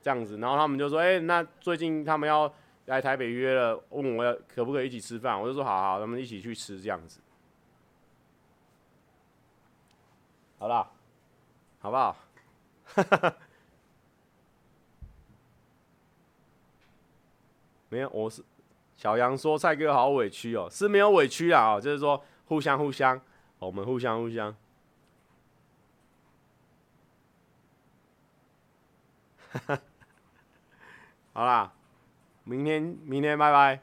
[0.00, 2.52] 这样子，然后他们就说，哎、那最近他们要。
[2.86, 7.20] 来台北约了，问我要可不可以一起吃饭，我就说好好，咱们一起去吃这样子，
[10.58, 10.90] 好啦，
[11.78, 12.16] 好不好？
[17.88, 18.42] 没有，我是
[18.96, 23.18] 小杨说蔡哥好委屈哦，是没有委屈啦，哦，就是说互相互相，
[23.60, 24.52] 我们互相互相，
[31.32, 31.72] 好啦。
[32.44, 33.80] 明天，明天拜拜，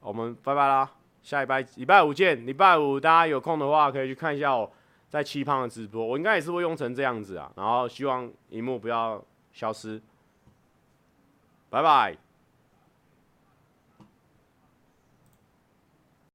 [0.00, 0.90] 我们拜拜啦！
[1.22, 2.44] 下礼拜礼拜五见。
[2.44, 4.68] 礼拜五大家有空的话，可以去看一下我
[5.08, 6.04] 在七胖的直播。
[6.04, 10.02] 我应该也是会用成这样子啊，然后希望荧幕不要消失。
[11.70, 12.18] 拜拜。